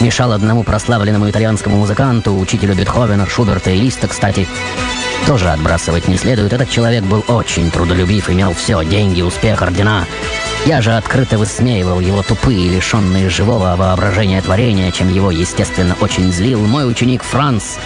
мешал 0.00 0.32
одному 0.32 0.62
прославленному 0.62 1.30
итальянскому 1.30 1.78
музыканту, 1.78 2.36
учителю 2.36 2.74
Бетховена, 2.74 3.26
Шуберта 3.26 3.70
и 3.70 3.78
Листа, 3.78 4.08
кстати, 4.08 4.46
тоже 5.26 5.48
отбрасывать 5.48 6.06
не 6.06 6.16
следует. 6.16 6.52
Этот 6.52 6.70
человек 6.70 7.04
был 7.04 7.24
очень 7.28 7.70
трудолюбив, 7.70 8.30
имел 8.30 8.52
все, 8.54 8.84
деньги, 8.84 9.22
успех, 9.22 9.62
ордена. 9.62 10.06
Я 10.66 10.82
же 10.82 10.96
открыто 10.96 11.38
высмеивал 11.38 12.00
его 12.00 12.24
тупые, 12.24 12.68
лишенные 12.68 13.30
живого 13.30 13.76
воображения 13.76 14.42
творения, 14.42 14.90
чем 14.90 15.08
его, 15.08 15.30
естественно, 15.30 15.96
очень 16.00 16.32
злил 16.32 16.58
мой 16.66 16.90
ученик 16.90 17.22
Франц, 17.22 17.76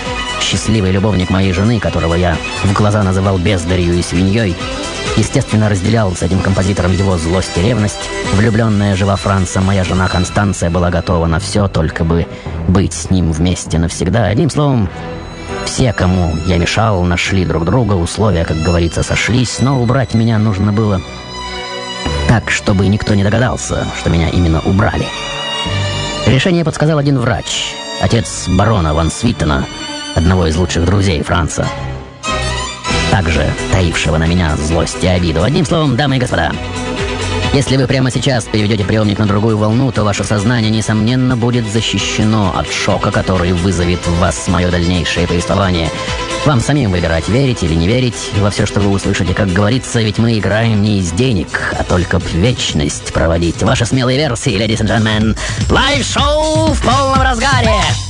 счастливый 0.40 0.90
любовник 0.90 1.28
моей 1.28 1.52
жены, 1.52 1.78
которого 1.78 2.14
я 2.14 2.38
в 2.64 2.72
глаза 2.72 3.02
называл 3.02 3.36
бездарью 3.36 3.92
и 3.92 4.00
свиньей, 4.00 4.56
естественно, 5.18 5.68
разделял 5.68 6.16
с 6.16 6.22
этим 6.22 6.40
композитором 6.40 6.92
его 6.92 7.18
злость 7.18 7.52
и 7.56 7.60
ревность. 7.60 8.08
Влюбленная 8.32 8.96
жива 8.96 9.16
Франца, 9.16 9.60
моя 9.60 9.84
жена 9.84 10.08
Констанция 10.08 10.70
была 10.70 10.88
готова 10.88 11.26
на 11.26 11.38
все, 11.38 11.68
только 11.68 12.02
бы 12.02 12.26
быть 12.66 12.94
с 12.94 13.10
ним 13.10 13.30
вместе 13.30 13.78
навсегда. 13.78 14.24
Одним 14.24 14.48
словом, 14.48 14.88
все, 15.66 15.92
кому 15.92 16.34
я 16.46 16.56
мешал, 16.56 17.02
нашли 17.02 17.44
друг 17.44 17.66
друга, 17.66 17.92
условия, 17.92 18.46
как 18.46 18.56
говорится, 18.62 19.02
сошлись, 19.02 19.58
но 19.60 19.82
убрать 19.82 20.14
меня 20.14 20.38
нужно 20.38 20.72
было 20.72 21.02
так, 22.30 22.48
чтобы 22.48 22.86
никто 22.86 23.16
не 23.16 23.24
догадался, 23.24 23.84
что 23.98 24.08
меня 24.08 24.28
именно 24.28 24.60
убрали. 24.60 25.04
Решение 26.28 26.64
подсказал 26.64 26.98
один 26.98 27.18
врач, 27.18 27.74
отец 28.00 28.46
барона 28.46 28.94
Ван 28.94 29.10
Свиттена, 29.10 29.66
одного 30.14 30.46
из 30.46 30.54
лучших 30.54 30.84
друзей 30.84 31.24
Франца, 31.24 31.66
также 33.10 33.44
таившего 33.72 34.16
на 34.16 34.28
меня 34.28 34.56
злость 34.56 35.02
и 35.02 35.08
обиду. 35.08 35.42
Одним 35.42 35.64
словом, 35.64 35.96
дамы 35.96 36.18
и 36.18 36.20
господа, 36.20 36.52
если 37.52 37.76
вы 37.76 37.88
прямо 37.88 38.12
сейчас 38.12 38.44
переведете 38.44 38.84
приемник 38.84 39.18
на 39.18 39.26
другую 39.26 39.58
волну, 39.58 39.90
то 39.90 40.04
ваше 40.04 40.22
сознание, 40.22 40.70
несомненно, 40.70 41.36
будет 41.36 41.66
защищено 41.66 42.54
от 42.56 42.70
шока, 42.70 43.10
который 43.10 43.52
вызовет 43.54 44.06
в 44.06 44.20
вас 44.20 44.46
мое 44.46 44.70
дальнейшее 44.70 45.26
повествование. 45.26 45.90
Вам 46.46 46.60
самим 46.60 46.90
выбирать, 46.90 47.28
верить 47.28 47.62
или 47.62 47.74
не 47.74 47.86
верить 47.86 48.30
во 48.38 48.50
все, 48.50 48.64
что 48.64 48.80
вы 48.80 48.90
услышите. 48.90 49.34
Как 49.34 49.48
говорится, 49.48 50.00
ведь 50.00 50.18
мы 50.18 50.38
играем 50.38 50.82
не 50.82 50.98
из 50.98 51.12
денег, 51.12 51.74
а 51.78 51.84
только 51.84 52.18
в 52.18 52.32
вечность 52.32 53.12
проводить. 53.12 53.62
Ваши 53.62 53.84
смелые 53.84 54.18
версии, 54.18 54.52
ladies 54.52 54.80
and 54.80 54.88
gentlemen. 54.88 55.38
Лайв-шоу 55.70 56.72
в 56.72 56.80
полном 56.82 57.20
разгаре! 57.20 58.09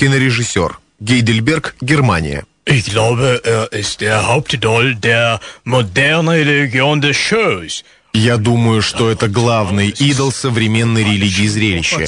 Кинорежиссер. 0.00 0.78
Гейдельберг, 1.00 1.74
Германия. 1.82 2.44
Ich 2.64 2.86
glaube, 2.86 3.42
er 3.44 3.70
ist 3.72 4.00
der 4.00 4.26
Hauptidol 4.28 4.94
der 4.94 5.40
modernen 5.64 6.28
Religion 6.28 7.00
des 7.02 7.16
Shows. 7.16 7.84
Я 8.12 8.38
думаю, 8.38 8.82
что 8.82 9.10
это 9.10 9.28
главный 9.28 9.90
идол 9.90 10.32
современной 10.32 11.04
религии 11.04 11.46
зрелища. 11.46 12.06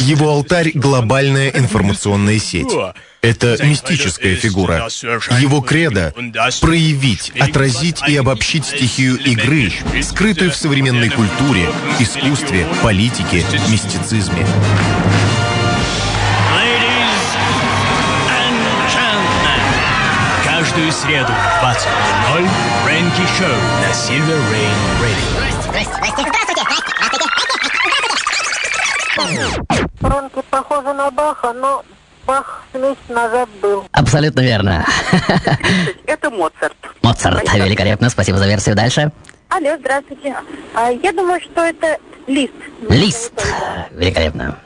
Его 0.00 0.30
алтарь— 0.30 0.72
глобальная 0.74 1.50
информационная 1.50 2.38
сеть. 2.38 2.74
Это 3.22 3.56
мистическая 3.64 4.34
фигура. 4.34 4.88
Его 5.40 5.60
кредо— 5.60 6.12
проявить, 6.60 7.32
отразить 7.38 8.02
и 8.06 8.16
обобщить 8.16 8.66
стихию 8.66 9.16
игры, 9.16 9.72
скрытую 10.02 10.50
в 10.50 10.56
современной 10.56 11.08
культуре, 11.08 11.68
искусстве, 12.00 12.66
политике, 12.82 13.44
мистицизме. 13.70 14.44
Каждую 20.78 20.92
среду 20.92 21.32
в 21.32 21.64
20.00 21.64 22.48
Фрэнки 22.84 23.26
Шоу 23.36 23.48
на 23.82 23.90
Silver 23.90 24.38
Rain 24.52 24.78
Radio. 29.18 29.66
Фрэнки 29.98 30.40
похожа 30.48 30.92
на 30.92 31.10
Баха, 31.10 31.52
но 31.52 31.84
Бах 32.24 32.62
месяц 32.74 32.96
назад 33.08 33.48
был. 33.60 33.88
Абсолютно 33.90 34.40
верно. 34.40 34.86
Это 36.06 36.30
Моцарт. 36.30 36.76
Моцарт, 37.02 37.52
великолепно, 37.54 38.08
спасибо 38.08 38.38
за 38.38 38.46
версию. 38.46 38.76
Дальше. 38.76 39.10
Алло, 39.48 39.76
здравствуйте. 39.80 40.36
А, 40.76 40.92
я 40.92 41.12
думаю, 41.12 41.40
что 41.40 41.64
это 41.64 41.98
лист. 42.28 42.54
Лист. 42.88 43.32
Великолепно. 43.90 44.56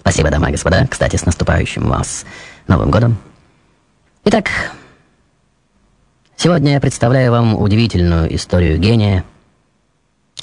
Спасибо, 0.00 0.30
дамы 0.30 0.48
и 0.48 0.52
господа. 0.52 0.84
Кстати, 0.90 1.14
с 1.14 1.24
наступающим 1.24 1.88
вас 1.88 2.26
Новым 2.66 2.90
годом. 2.90 3.16
Итак, 4.24 4.50
сегодня 6.44 6.72
я 6.72 6.80
представляю 6.80 7.30
вам 7.30 7.56
удивительную 7.56 8.34
историю 8.34 8.76
гения, 8.76 9.24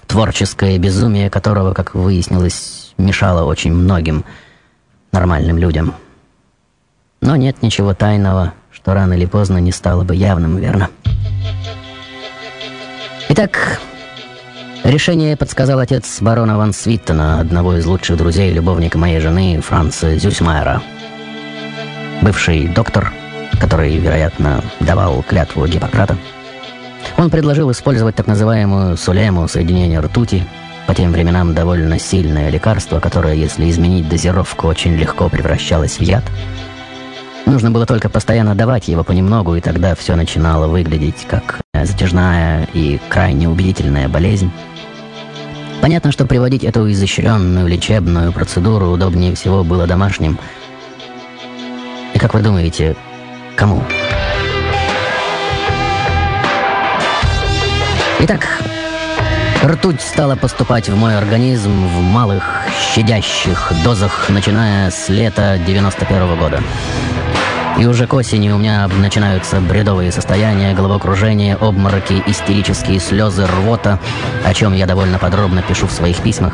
творческое 0.07 0.79
безумие 0.79 1.29
которого, 1.29 1.75
как 1.75 1.93
выяснилось, 1.93 2.95
мешало 2.97 3.43
очень 3.43 3.71
многим 3.71 4.25
нормальным 5.11 5.59
людям. 5.59 5.93
Но 7.21 7.35
нет 7.35 7.61
ничего 7.61 7.93
тайного, 7.93 8.55
что 8.71 8.95
рано 8.95 9.13
или 9.13 9.27
поздно 9.27 9.59
не 9.59 9.71
стало 9.71 10.03
бы 10.03 10.15
явным, 10.15 10.57
верно? 10.57 10.89
Итак, 13.29 13.79
решение 14.83 15.37
подсказал 15.37 15.77
отец 15.77 16.19
барона 16.19 16.57
Ван 16.57 16.73
Свиттена, 16.73 17.39
одного 17.39 17.75
из 17.75 17.85
лучших 17.85 18.17
друзей 18.17 18.51
любовника 18.51 18.97
моей 18.97 19.19
жены, 19.19 19.61
Франца 19.61 20.17
Зюсмайера. 20.17 20.81
Бывший 22.23 22.67
доктор, 22.69 23.13
который, 23.61 23.95
вероятно, 23.95 24.61
давал 24.81 25.23
клятву 25.23 25.65
Гиппократа. 25.65 26.17
Он 27.17 27.29
предложил 27.29 27.71
использовать 27.71 28.15
так 28.15 28.27
называемую 28.27 28.97
сулему 28.97 29.47
соединение 29.47 30.01
ртути, 30.01 30.43
по 30.87 30.93
тем 30.93 31.13
временам 31.13 31.53
довольно 31.53 31.97
сильное 31.99 32.49
лекарство, 32.49 32.99
которое, 32.99 33.35
если 33.35 33.69
изменить 33.69 34.09
дозировку, 34.09 34.67
очень 34.67 34.95
легко 34.95 35.29
превращалось 35.29 35.99
в 35.99 36.01
яд– 36.01 36.23
Нужно 37.45 37.71
было 37.71 37.85
только 37.85 38.09
постоянно 38.09 38.55
давать 38.55 38.87
его 38.87 39.03
понемногу, 39.03 39.55
и 39.55 39.61
тогда 39.61 39.95
все 39.95 40.15
начинало 40.15 40.67
выглядеть 40.67 41.25
как 41.27 41.61
затяжная 41.73 42.67
и 42.73 42.99
крайне 43.09 43.49
убедительная 43.49 44.07
болезнь. 44.07 44.51
Понятно, 45.81 46.11
что 46.11 46.25
приводить 46.25 46.63
эту 46.63 46.89
изощренную 46.91 47.67
лечебную 47.67 48.31
процедуру 48.31 48.91
удобнее 48.91 49.33
всего 49.33 49.63
было 49.63 49.87
домашним. 49.87 50.37
И 52.13 52.19
как 52.19 52.35
вы 52.35 52.41
думаете, 52.41 52.95
кому? 53.55 53.83
Итак, 58.19 58.61
ртуть 59.63 60.01
стала 60.01 60.35
поступать 60.35 60.89
в 60.89 60.95
мой 60.95 61.17
организм 61.17 61.71
в 61.87 62.01
малых, 62.01 62.43
щадящих 62.93 63.71
дозах, 63.83 64.29
начиная 64.29 64.91
с 64.91 65.09
лета 65.09 65.57
91 65.65 66.23
-го 66.23 66.37
года. 66.37 66.61
И 67.79 67.85
уже 67.85 68.05
к 68.05 68.13
осени 68.13 68.51
у 68.51 68.57
меня 68.57 68.87
начинаются 68.87 69.59
бредовые 69.59 70.11
состояния, 70.11 70.75
головокружение, 70.75 71.55
обмороки, 71.55 72.21
истерические 72.27 72.99
слезы, 72.99 73.47
рвота, 73.47 73.97
о 74.45 74.53
чем 74.53 74.73
я 74.73 74.85
довольно 74.85 75.17
подробно 75.17 75.61
пишу 75.63 75.87
в 75.87 75.91
своих 75.91 76.17
письмах. 76.17 76.53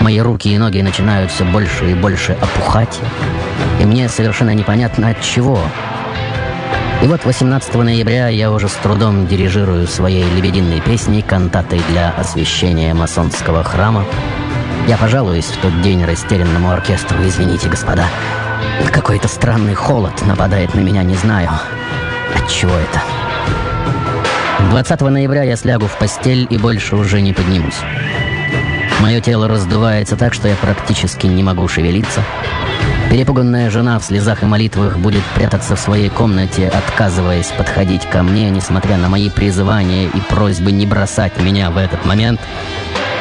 Мои 0.00 0.20
руки 0.20 0.48
и 0.48 0.58
ноги 0.58 0.80
начинают 0.82 1.30
все 1.30 1.44
больше 1.44 1.90
и 1.90 1.94
больше 1.94 2.32
опухать, 2.40 3.00
и 3.80 3.84
мне 3.84 4.08
совершенно 4.08 4.54
непонятно 4.54 5.08
от 5.10 5.20
чего. 5.20 5.58
И 7.02 7.06
вот 7.06 7.24
18 7.24 7.74
ноября 7.74 8.28
я 8.28 8.50
уже 8.50 8.68
с 8.68 8.74
трудом 8.74 9.26
дирижирую 9.26 9.86
своей 9.86 10.24
лебединой 10.34 10.80
песней, 10.80 11.22
кантатой 11.22 11.80
для 11.90 12.10
освещения 12.10 12.94
масонского 12.94 13.62
храма. 13.62 14.04
Я 14.88 14.96
пожалуюсь 14.96 15.44
в 15.44 15.60
тот 15.60 15.82
день 15.82 16.04
растерянному 16.04 16.70
оркестру, 16.70 17.18
извините, 17.22 17.68
господа. 17.68 18.06
Какой-то 18.92 19.28
странный 19.28 19.74
холод 19.74 20.14
нападает 20.26 20.74
на 20.74 20.80
меня, 20.80 21.02
не 21.02 21.14
знаю. 21.14 21.50
От 22.34 22.48
чего 22.48 22.72
это? 22.72 23.00
20 24.70 25.00
ноября 25.02 25.42
я 25.42 25.56
слягу 25.56 25.86
в 25.86 25.96
постель 25.98 26.46
и 26.48 26.58
больше 26.58 26.96
уже 26.96 27.20
не 27.20 27.32
поднимусь. 27.32 27.78
Мое 29.00 29.20
тело 29.20 29.46
раздувается 29.48 30.16
так, 30.16 30.34
что 30.34 30.48
я 30.48 30.56
практически 30.56 31.26
не 31.26 31.42
могу 31.42 31.68
шевелиться. 31.68 32.22
Перепуганная 33.10 33.70
жена 33.70 33.98
в 33.98 34.04
слезах 34.04 34.42
и 34.42 34.46
молитвах 34.46 34.98
будет 34.98 35.22
прятаться 35.34 35.76
в 35.76 35.80
своей 35.80 36.08
комнате, 36.08 36.68
отказываясь 36.68 37.46
подходить 37.56 38.04
ко 38.04 38.22
мне, 38.22 38.50
несмотря 38.50 38.96
на 38.96 39.08
мои 39.08 39.30
призывания 39.30 40.08
и 40.08 40.20
просьбы 40.28 40.72
не 40.72 40.86
бросать 40.86 41.40
меня 41.40 41.70
в 41.70 41.78
этот 41.78 42.04
момент. 42.04 42.40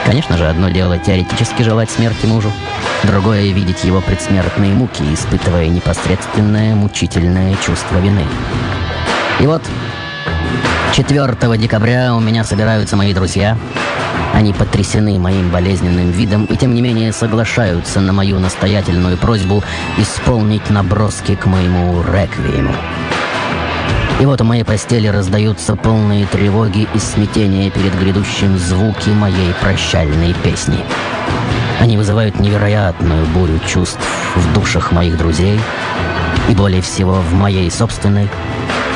Конечно 0.06 0.38
же, 0.38 0.48
одно 0.48 0.70
дело 0.70 0.98
теоретически 0.98 1.62
желать 1.62 1.90
смерти 1.90 2.26
мужу, 2.26 2.52
другое— 3.04 3.52
видеть 3.54 3.84
его 3.84 4.02
предсмертные 4.02 4.74
муки, 4.74 5.04
испытывая 5.14 5.68
непосредственное 5.68 6.76
мучительное 6.76 7.56
чувство 7.56 7.98
вины. 7.98 8.26
И 9.40 9.46
вот 9.48 9.64
4 10.94 11.58
декабря 11.58 12.16
у 12.16 12.20
меня 12.20 12.44
собираются 12.44 12.96
мои 12.96 13.14
друзья. 13.14 13.58
Они 14.34 14.54
потрясены 14.54 15.18
моим 15.20 15.50
болезненным 15.50 16.12
видом 16.12 16.46
и, 16.46 16.56
тем 16.56 16.74
не 16.74 16.82
менее, 16.82 17.14
соглашаются 17.14 18.02
на 18.02 18.14
мою 18.14 18.40
настоятельную 18.40 19.18
просьбу 19.18 19.64
исполнить 19.98 20.70
наброски 20.70 21.36
к 21.36 21.46
моему 21.46 22.02
реквиему. 22.04 22.74
И 24.20 24.26
вот 24.26 24.40
у 24.40 24.46
моей 24.46 24.64
постели 24.64 25.08
раздаются 25.08 25.76
полные 25.76 26.26
тревоги 26.26 26.88
и 26.94 27.00
смятения 27.00 27.70
перед 27.70 27.98
грядущим 28.00 28.58
звуки 28.58 29.10
моей 29.10 29.54
прощальной 29.62 30.34
песни. 30.44 30.80
Они 31.82 31.98
вызывают 31.98 32.40
невероятную 32.40 33.26
бурю 33.28 33.60
чувств 33.68 34.00
в 34.36 34.54
душах 34.54 34.94
моих 34.94 35.18
друзей 35.18 35.60
и 36.50 36.54
более 36.54 36.82
всего 36.82 37.16
в 37.16 37.34
моей 37.34 37.70
собственной, 37.70 38.30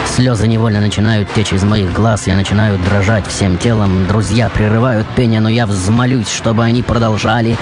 Слезы 0.07 0.47
невольно 0.47 0.81
начинают 0.81 1.31
течь 1.33 1.53
из 1.53 1.63
моих 1.63 1.93
глаз, 1.93 2.27
я 2.27 2.35
начинаю 2.35 2.77
дрожать 2.79 3.25
всем 3.27 3.57
телом. 3.57 4.05
Друзья 4.07 4.49
прерывают 4.49 5.07
пение, 5.15 5.39
но 5.39 5.49
я 5.49 5.65
взмолюсь, 5.65 6.29
чтобы 6.29 6.63
они 6.63 6.83
продолжали. 6.83 7.57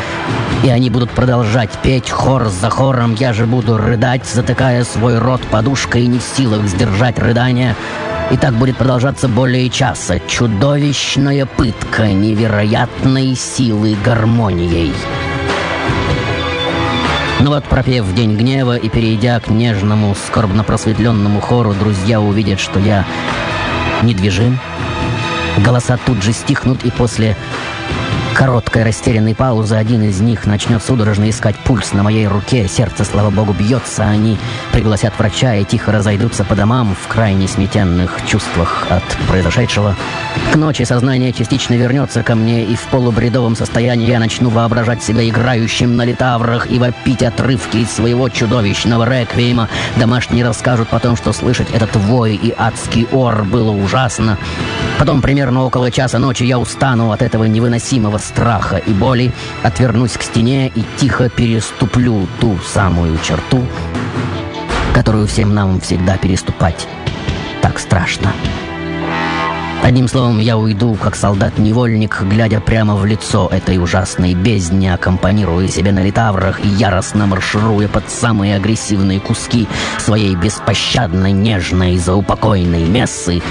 И 0.63 0.69
они 0.69 0.89
будут 0.89 1.11
продолжать 1.11 1.69
петь 1.83 2.09
хор 2.09 2.47
за 2.49 2.69
хором. 2.69 3.15
Я 3.15 3.33
же 3.33 3.45
буду 3.45 3.77
рыдать, 3.77 4.25
затыкая 4.25 4.83
свой 4.83 5.19
рот 5.19 5.41
подушкой 5.51 6.03
и 6.03 6.07
не 6.07 6.19
в 6.19 6.23
силах 6.23 6.65
сдержать 6.65 7.19
рыдания. 7.19 7.75
И 8.31 8.37
так 8.37 8.53
будет 8.53 8.77
продолжаться 8.77 9.27
более 9.27 9.69
часа. 9.69 10.19
Чудовищная 10.19 11.45
пытка 11.45 12.07
невероятной 12.07 13.35
силы 13.35 13.95
гармонией. 14.03 14.93
Но 17.39 17.51
вот 17.51 17.63
пропев 17.65 18.03
в 18.03 18.15
день 18.15 18.35
гнева 18.35 18.77
и 18.77 18.89
перейдя 18.89 19.39
к 19.39 19.49
нежному, 19.49 20.15
скорбно 20.15 20.63
просветленному 20.63 21.39
хору, 21.39 21.73
друзья 21.73 22.19
увидят, 22.19 22.59
что 22.59 22.79
я 22.79 23.05
недвижим. 24.01 24.59
Голоса 25.63 25.97
тут 26.05 26.23
же 26.23 26.33
стихнут, 26.33 26.83
и 26.83 26.91
после 26.91 27.35
короткой 28.37 28.83
растерянной 28.83 29.33
паузы 29.33 29.73
один 29.73 30.03
из 30.03 30.21
них 30.21 30.45
начнет 30.45 30.83
судорожно 30.83 31.27
искать 31.27 31.55
пульс 31.55 31.93
на 31.93 32.03
моей 32.03 32.27
руке. 32.27 32.67
Сердце, 32.67 33.03
слава 33.03 33.31
богу, 33.31 33.51
бьется. 33.51 34.03
Они 34.03 34.37
пригласят 34.71 35.17
врача 35.17 35.55
и 35.55 35.65
тихо 35.65 35.91
разойдутся 35.91 36.43
по 36.43 36.53
домам 36.53 36.95
в 36.95 37.07
крайне 37.07 37.47
сметенных 37.47 38.19
чувствах 38.27 38.85
от 38.91 39.03
произошедшего. 39.27 39.95
К 40.53 40.55
ночи 40.55 40.83
сознание 40.83 41.33
частично 41.33 41.73
вернется 41.73 42.21
ко 42.21 42.35
мне, 42.35 42.63
и 42.63 42.75
в 42.75 42.83
полубредовом 42.91 43.55
состоянии 43.55 44.07
я 44.07 44.19
начну 44.19 44.51
воображать 44.51 45.01
себя 45.01 45.27
играющим 45.27 45.95
на 45.95 46.05
литаврах 46.05 46.69
и 46.69 46.77
вопить 46.77 47.23
отрывки 47.23 47.77
из 47.77 47.91
своего 47.91 48.29
чудовищного 48.29 49.03
реквиема. 49.09 49.67
Домашние 49.95 50.45
расскажут 50.45 50.89
потом, 50.89 51.17
что 51.17 51.33
слышать 51.33 51.71
этот 51.73 51.95
вой 51.95 52.35
и 52.35 52.53
адский 52.55 53.07
ор 53.11 53.45
было 53.45 53.71
ужасно. 53.71 54.37
Потом, 54.99 55.23
примерно 55.23 55.63
около 55.63 55.89
часа 55.89 56.19
ночи, 56.19 56.43
я 56.43 56.59
устану 56.59 57.11
от 57.11 57.23
этого 57.23 57.45
невыносимого 57.45 58.19
страха 58.27 58.77
и 58.77 58.91
боли, 58.91 59.31
отвернусь 59.63 60.17
к 60.17 60.21
стене 60.21 60.67
и 60.67 60.83
тихо 60.97 61.29
переступлю 61.29 62.27
ту 62.39 62.57
самую 62.59 63.17
черту, 63.23 63.65
которую 64.93 65.27
всем 65.27 65.53
нам 65.53 65.79
всегда 65.79 66.17
переступать 66.17 66.87
так 67.61 67.79
страшно. 67.79 68.31
Одним 69.83 70.07
словом, 70.07 70.39
я 70.39 70.57
уйду, 70.57 70.95
как 70.95 71.15
солдат-невольник, 71.15 72.21
глядя 72.23 72.59
прямо 72.59 72.95
в 72.95 73.05
лицо 73.05 73.47
этой 73.51 73.77
ужасной 73.77 74.33
бездни, 74.33 74.87
аккомпанируя 74.87 75.67
себе 75.67 75.91
на 75.91 76.03
литаврах 76.03 76.59
и 76.59 76.67
яростно 76.67 77.25
маршируя 77.25 77.87
под 77.87 78.09
самые 78.09 78.55
агрессивные 78.55 79.19
куски 79.19 79.67
своей 79.99 80.35
беспощадной, 80.35 81.31
нежной, 81.31 81.97
заупокойной 81.97 82.83
мессы. 82.85 83.41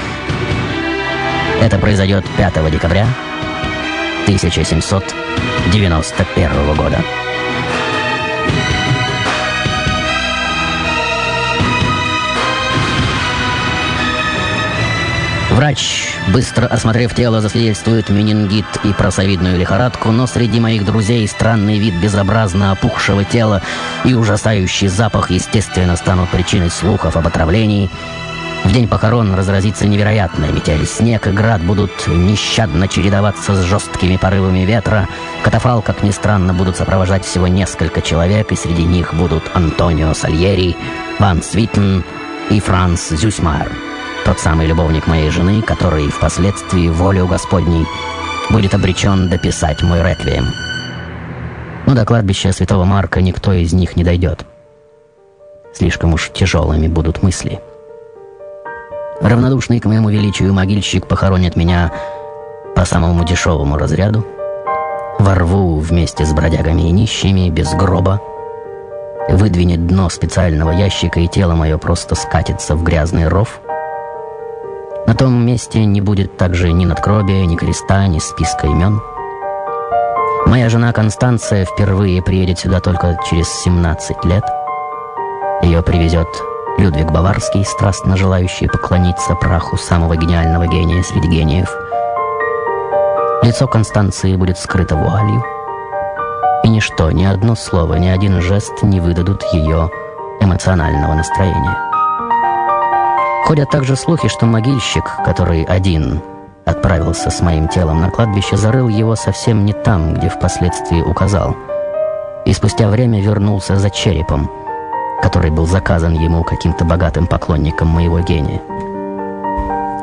Это 1.63 1.79
произойдет 1.79 2.25
5 2.37 2.71
декабря 2.71 3.07
1791 4.27 6.75
года. 6.75 6.99
Врач, 15.57 16.11
быстро 16.35 16.67
осмотрев 16.67 17.15
тело, 17.15 17.41
засвидетельствует 17.41 18.11
менингит 18.11 18.67
и 18.85 18.93
просовидную 18.93 19.57
лихорадку, 19.57 20.11
но 20.11 20.27
среди 20.27 20.61
моих 20.61 20.85
друзей 20.85 21.27
странный 21.27 21.79
вид 21.79 21.95
безобразно 21.95 22.73
опухшего 22.73 23.25
тела 23.25 23.63
и 24.05 24.13
ужасающий 24.13 24.89
запах, 24.89 25.31
естественно, 25.31 25.97
станут 25.97 26.29
причиной 26.29 26.69
слухов 26.69 27.17
об 27.17 27.27
отравлении. 27.27 27.91
В 28.65 28.73
день 28.73 28.89
похорон 28.89 29.35
разразится 29.35 29.87
невероятная 29.87 30.51
метель. 30.51 30.87
Снег 30.87 31.27
и 31.27 31.31
град 31.31 31.63
будут 31.63 32.07
нещадно 32.09 32.89
чередоваться 32.89 33.55
с 33.55 33.63
жесткими 33.63 34.17
порывами 34.17 34.61
ветра. 34.61 35.09
Катафал, 35.43 35.83
как 35.83 36.03
ни 36.03 36.11
странно, 36.11 36.53
будут 36.53 36.77
сопровождать 36.77 37.25
всего 37.25 37.47
несколько 37.47 38.03
человек, 38.03 38.51
и 38.53 38.57
среди 38.57 38.85
них 38.85 39.15
будут 39.15 39.45
Антонио 39.55 40.13
Сальери, 40.15 40.77
Ван 41.19 41.43
Свитен 41.43 42.03
и 42.51 42.61
Франц 42.61 43.11
Зюсмайер. 43.11 43.71
Тот 44.25 44.41
самый 44.41 44.67
любовник 44.67 45.07
моей 45.07 45.31
жены, 45.31 45.63
который 45.63 46.09
впоследствии 46.09 46.89
волею 46.89 47.29
Господней 47.29 47.87
будет 48.51 48.75
обречен 48.75 49.29
дописать 49.29 49.83
мой 49.83 50.03
реквием. 50.03 50.47
Но 51.87 51.95
до 51.95 52.05
кладбища 52.05 52.53
Святого 52.53 52.85
Марка 52.85 53.21
никто 53.21 53.53
из 53.53 53.73
них 53.73 53.95
не 53.95 54.03
дойдет. 54.03 54.45
Слишком 55.73 56.15
уж 56.15 56.31
тяжелыми 56.35 56.89
будут 56.89 57.23
мысли. 57.23 57.61
Равнодушный 59.21 59.81
к 59.81 59.87
моему 59.87 60.11
величию 60.11 60.53
могильщик 60.53 61.07
похоронит 61.07 61.57
меня 61.57 61.93
по 62.75 62.85
самому 62.85 63.25
дешевому 63.25 63.79
разряду, 63.79 64.25
ворву 65.19 65.79
вместе 65.79 66.25
с 66.25 66.33
бродягами 66.33 66.83
и 66.83 66.91
нищими 66.91 67.49
без 67.51 67.73
гроба, 67.75 68.21
выдвинет 69.29 69.87
дно 69.87 70.09
специального 70.09 70.71
ящика, 70.71 71.21
и 71.21 71.29
тело 71.29 71.55
мое 71.55 71.79
просто 71.79 72.15
скатится 72.15 72.77
в 72.77 72.83
грязный 72.83 73.29
ров. 73.29 73.61
На 75.07 75.15
том 75.15 75.47
месте 75.47 75.85
не 75.85 76.01
будет 76.01 76.37
также 76.37 76.73
ни 76.73 76.85
надгробия, 76.85 77.47
ни 77.47 77.57
креста, 77.57 78.07
ни 78.07 78.19
списка 78.19 78.67
имен— 78.67 79.01
Моя 80.47 80.69
жена 80.69 80.93
Констанция 80.93 81.65
впервые 81.65 82.23
приедет 82.23 82.61
сюда 82.61 82.81
только 82.81 83.19
через 83.29 83.49
17 83.65 84.25
лет. 84.25 84.45
Ее 85.63 85.83
привезет 85.83 86.29
Людвиг 86.79 87.11
Баварский, 87.11 87.65
страстно 87.65 88.17
желающий 88.17 88.69
поклониться 88.69 89.35
праху 89.35 89.77
самого 89.79 90.17
гениального 90.17 90.67
гения 90.67 91.03
среди 91.03 91.29
гениев. 91.29 91.75
Лицо 93.43 93.67
Констанции 93.67 94.37
будет 94.37 94.59
скрыто 94.59 94.95
вуалью, 94.95 95.43
и 96.65 96.69
ничто, 96.69 97.11
ни 97.13 97.25
одно 97.25 97.55
слово, 97.55 97.95
ни 97.95 98.09
один 98.09 98.43
жест 98.43 98.83
не 98.83 99.01
выдадут 99.01 99.43
ее 99.53 99.91
эмоционального 100.41 101.15
настроения. 101.15 101.77
Ходят 103.45 103.71
также 103.71 103.97
слухи, 103.97 104.29
что 104.29 104.45
могильщик, 104.45 105.05
который 105.25 105.63
один 105.63 106.21
отправился 106.67 107.31
с 107.31 107.41
моим 107.41 107.69
телом 107.69 108.01
на 108.01 108.11
кладбище, 108.11 108.57
зарыл 108.57 108.89
его 108.89 109.15
совсем 109.15 109.65
не 109.65 109.73
там, 109.73 110.15
где 110.15 110.29
впоследствии 110.29 111.01
указал. 111.01 111.57
И 112.45 112.53
спустя 112.53 112.89
время 112.89 113.23
вернулся 113.23 113.77
за 113.77 113.89
черепом, 113.89 114.51
который 115.23 115.51
был 115.51 115.67
заказан 115.67 116.15
ему 116.15 116.45
каким-то 116.45 116.85
богатым 116.85 117.27
поклонником 117.27 117.89
моего 117.89 118.21
гения. 118.21 118.61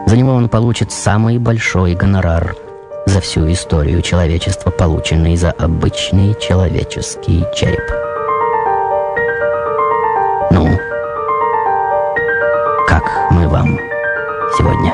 За 0.05 0.17
него 0.17 0.33
он 0.33 0.49
получит 0.49 0.91
самый 0.91 1.37
большой 1.37 1.95
гонорар 1.95 2.55
за 3.05 3.21
всю 3.21 3.51
историю 3.51 4.01
человечества, 4.01 4.69
полученный 4.69 5.35
за 5.35 5.51
обычный 5.51 6.35
человеческий 6.39 7.45
череп. 7.55 7.83
Ну, 10.51 10.67
как 12.87 13.03
мы 13.31 13.47
вам 13.47 13.77
сегодня? 14.57 14.93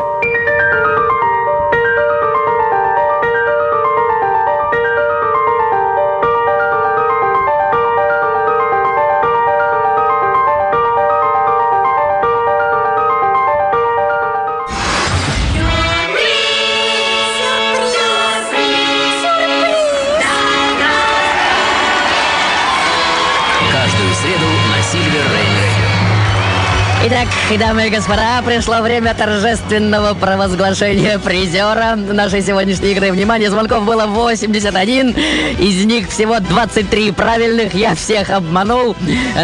Итак, 27.51 27.69
дамы 27.69 27.88
и 27.88 27.89
господа, 27.89 28.43
пришло 28.45 28.82
время 28.82 29.15
торжественного 29.15 30.13
провозглашения 30.13 31.17
призера 31.17 31.95
нашей 31.95 32.43
сегодняшней 32.43 32.91
игры. 32.91 33.11
Внимание, 33.11 33.49
звонков 33.49 33.86
было 33.86 34.05
81, 34.05 35.15
из 35.57 35.84
них 35.86 36.09
всего 36.09 36.39
23 36.39 37.11
правильных, 37.11 37.73
я 37.73 37.95
всех 37.95 38.30
обманул. 38.30 38.95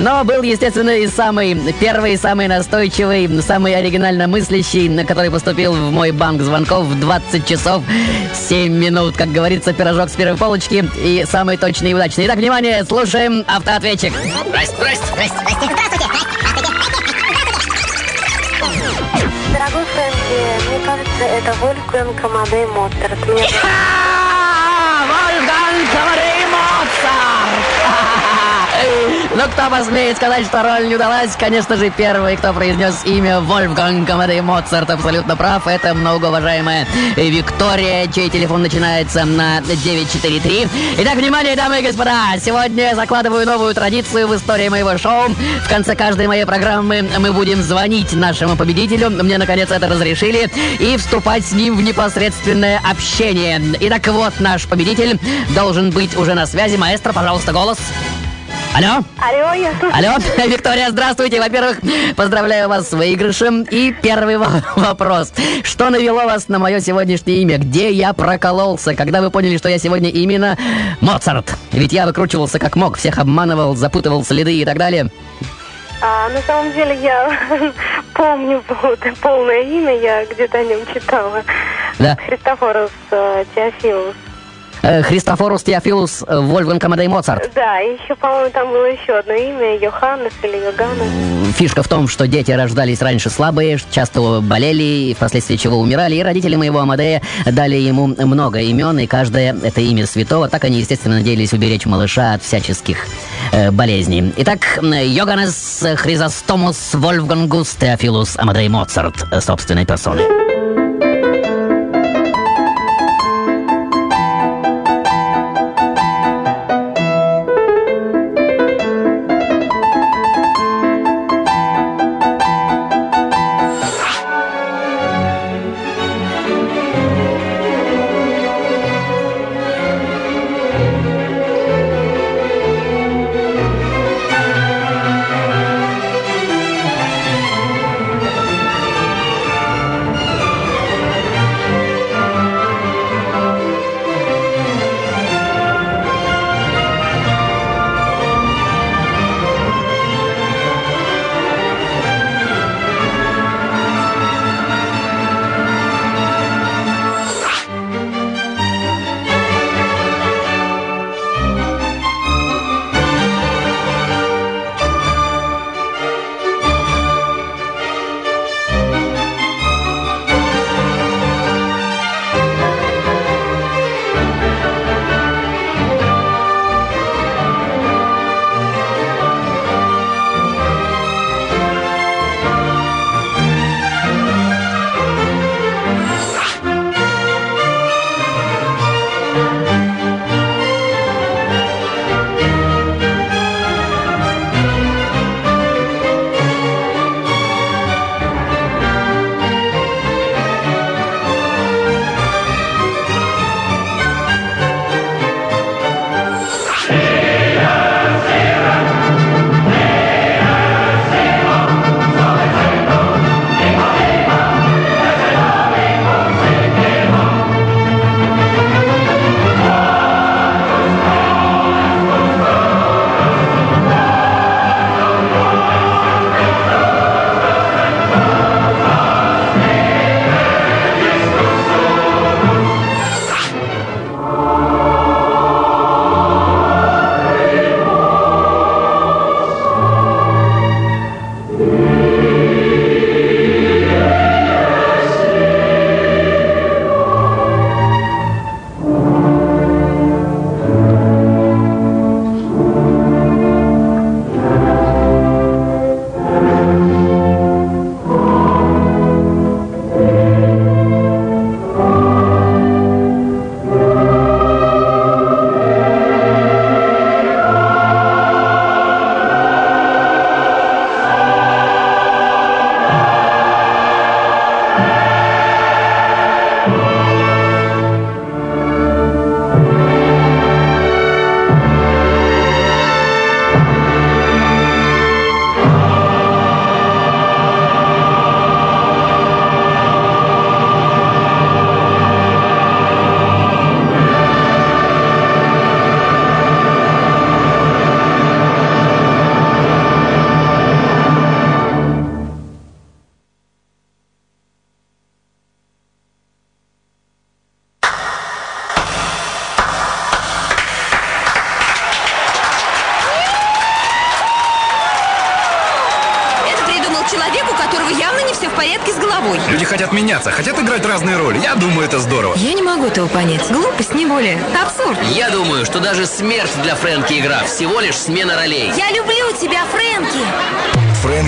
Но 0.02 0.24
был, 0.24 0.44
естественно, 0.44 0.92
и 0.92 1.08
самый 1.08 1.56
первый, 1.80 2.16
самый 2.18 2.48
настойчивый, 2.48 3.42
самый 3.42 3.76
оригинально 3.76 4.28
мыслящий, 4.28 5.04
который 5.04 5.32
поступил 5.32 5.74
в 5.74 5.92
мой 5.92 6.12
банк 6.12 6.44
звонков 6.44 6.86
в 6.86 7.00
20 7.00 7.48
часов 7.48 7.84
7 8.34 8.72
минут. 8.72 9.18
Как 9.18 9.32
говорится, 9.32 9.74
пирожок 9.74 10.10
с 10.10 10.14
первой 10.14 10.38
полочки 10.38 10.88
и 11.04 11.26
самый 11.28 11.58
точный 11.58 11.92
и 11.92 11.94
удачный. 11.96 12.28
Итак, 12.28 12.38
внимание, 12.38 12.86
слушаем 12.86 13.44
автоответчик. 13.48 14.14
Здрасте, 14.48 14.76
здрасте, 14.78 15.06
здрасте, 15.12 15.95
Фрэнки, 19.84 20.70
мне 20.70 20.80
кажется, 20.86 21.24
это 21.24 21.54
Вольфганг 21.60 22.24
Амадей 22.24 22.66
Моцарт. 22.68 23.28
Мне 23.28 23.48
Ну, 29.36 29.42
кто 29.52 29.70
посмеет 29.70 30.18
сказать, 30.18 30.46
что 30.46 30.64
роль 30.64 30.88
не 30.88 30.96
удалась? 30.96 31.36
Конечно 31.38 31.76
же, 31.76 31.90
первый, 31.90 32.38
кто 32.38 32.54
произнес 32.54 33.02
имя 33.06 33.42
Вольфганг 33.42 34.10
Амадей 34.10 34.42
Моцарт, 34.42 34.90
абсолютно 34.90 35.36
прав. 35.36 35.68
Это 35.68 35.94
многоуважаемая 35.94 36.88
Виктория, 37.18 38.08
чей 38.08 38.30
телефон 38.30 38.62
начинается 38.62 39.26
на 39.26 39.62
943. 39.62 40.68
Итак, 41.00 41.16
внимание, 41.16 41.56
дамы 41.56 41.80
и 41.80 41.84
господа! 41.84 42.38
Сегодня 42.40 42.84
я 42.84 42.96
закладываю 42.96 43.46
новую 43.46 43.74
традицию 43.74 44.28
в 44.28 44.36
истории 44.36 44.70
моего 44.70 44.98
шоу. 44.98 45.30
В 45.64 45.70
конце 45.70 45.96
каждой 45.96 46.28
моей 46.28 46.46
программы 46.46 47.06
мы 47.20 47.34
будем 47.34 47.62
звонить 47.62 48.14
нашему 48.14 48.56
победителю. 48.56 49.10
Мне, 49.10 49.38
наконец, 49.38 49.70
это 49.70 49.88
разрешили. 49.88 50.50
И 50.80 50.96
вступать 50.98 51.46
с 51.46 51.52
ним 51.52 51.76
в 51.76 51.82
непосредственное 51.82 52.82
общение. 52.90 53.62
Итак, 53.82 54.08
вот 54.08 54.40
наш 54.40 54.66
победитель 54.66 55.20
должен 55.50 55.92
быть 55.92 56.16
уже 56.16 56.34
на 56.36 56.46
связи. 56.46 56.78
Маэстро, 56.78 57.12
пожалуйста, 57.12 57.52
голос. 57.52 57.78
Алло? 58.78 59.04
Алло, 59.22 59.54
я 59.54 59.72
Алло, 59.94 60.18
Виктория, 60.48 60.90
здравствуйте. 60.90 61.40
Во-первых, 61.40 61.78
поздравляю 62.18 62.68
вас 62.68 62.90
с 62.90 62.94
выигрышем. 62.94 63.64
И 63.64 63.94
первый 64.02 64.38
во- 64.38 64.50
вопрос. 64.76 65.32
Что 65.64 65.90
навело 65.90 66.26
вас 66.26 66.50
на 66.50 66.60
мое 66.60 66.82
сегодняшнее 66.82 67.38
имя? 67.42 67.58
Где 67.58 67.90
я 67.92 68.12
прокололся, 68.12 68.94
когда 68.94 69.22
вы 69.22 69.32
поняли, 69.32 69.58
что 69.58 69.70
я 69.70 69.78
сегодня 69.80 70.10
именно 70.10 70.58
Моцарт? 71.00 71.56
Ведь 71.72 71.94
я 71.94 72.06
выкручивался 72.06 72.60
как 72.60 72.76
мог, 72.76 72.98
всех 72.98 73.18
обманывал, 73.18 73.76
запутывал 73.78 74.26
следы 74.26 74.54
и 74.56 74.66
так 74.66 74.78
далее. 74.78 75.08
А, 76.02 76.28
на 76.30 76.42
самом 76.42 76.74
деле 76.74 77.00
я 77.02 77.32
помню 78.14 78.62
пол- 78.68 78.98
полное 79.22 79.62
имя, 79.62 79.98
я 79.98 80.26
где-то 80.26 80.58
о 80.58 80.64
нем 80.66 80.80
читала. 80.94 81.44
Да. 81.98 82.18
Христофорус 82.28 82.92
э, 83.12 83.46
Теофилус. 83.56 84.16
Э, 84.86 85.02
Христофорус 85.02 85.64
Теофилус 85.64 86.24
э, 86.28 86.40
Вольфганг 86.40 86.84
Амадей 86.84 87.08
Моцарт. 87.08 87.50
Да, 87.56 87.78
еще, 87.78 88.16
по-моему, 88.16 88.52
там 88.52 88.70
было 88.70 88.86
еще 88.86 89.18
одно 89.18 89.34
имя, 89.34 89.78
Йоханнес 89.78 90.32
или 90.44 90.58
Йоганнес. 90.58 91.56
Фишка 91.56 91.82
в 91.82 91.88
том, 91.88 92.08
что 92.08 92.28
дети 92.28 92.52
рождались 92.52 93.02
раньше 93.02 93.32
слабые, 93.32 93.80
часто 93.90 94.42
болели, 94.42 95.16
впоследствии 95.16 95.56
чего 95.56 95.80
умирали, 95.80 96.16
и 96.16 96.22
родители 96.22 96.56
моего 96.56 96.80
Амадея 96.80 97.24
дали 97.46 97.78
ему 97.78 98.08
много 98.08 98.60
имен, 98.60 99.00
и 99.00 99.08
каждое 99.08 99.56
это 99.64 99.82
имя 99.82 100.06
святого. 100.06 100.50
Так 100.50 100.64
они, 100.66 100.78
естественно, 100.78 101.16
надеялись 101.16 101.54
уберечь 101.54 101.88
малыша 101.88 102.34
от 102.34 102.44
всяческих 102.44 103.08
э, 103.52 103.72
болезней. 103.72 104.34
Итак, 104.38 104.80
Йоганнес 104.84 105.84
Хризостомус 105.96 106.94
Вольфгангус 106.94 107.72
Теофилус 107.76 108.38
Амадей 108.38 108.70
Моцарт 108.70 109.26
э, 109.32 109.42
собственной 109.42 109.86
персоной. 109.86 110.45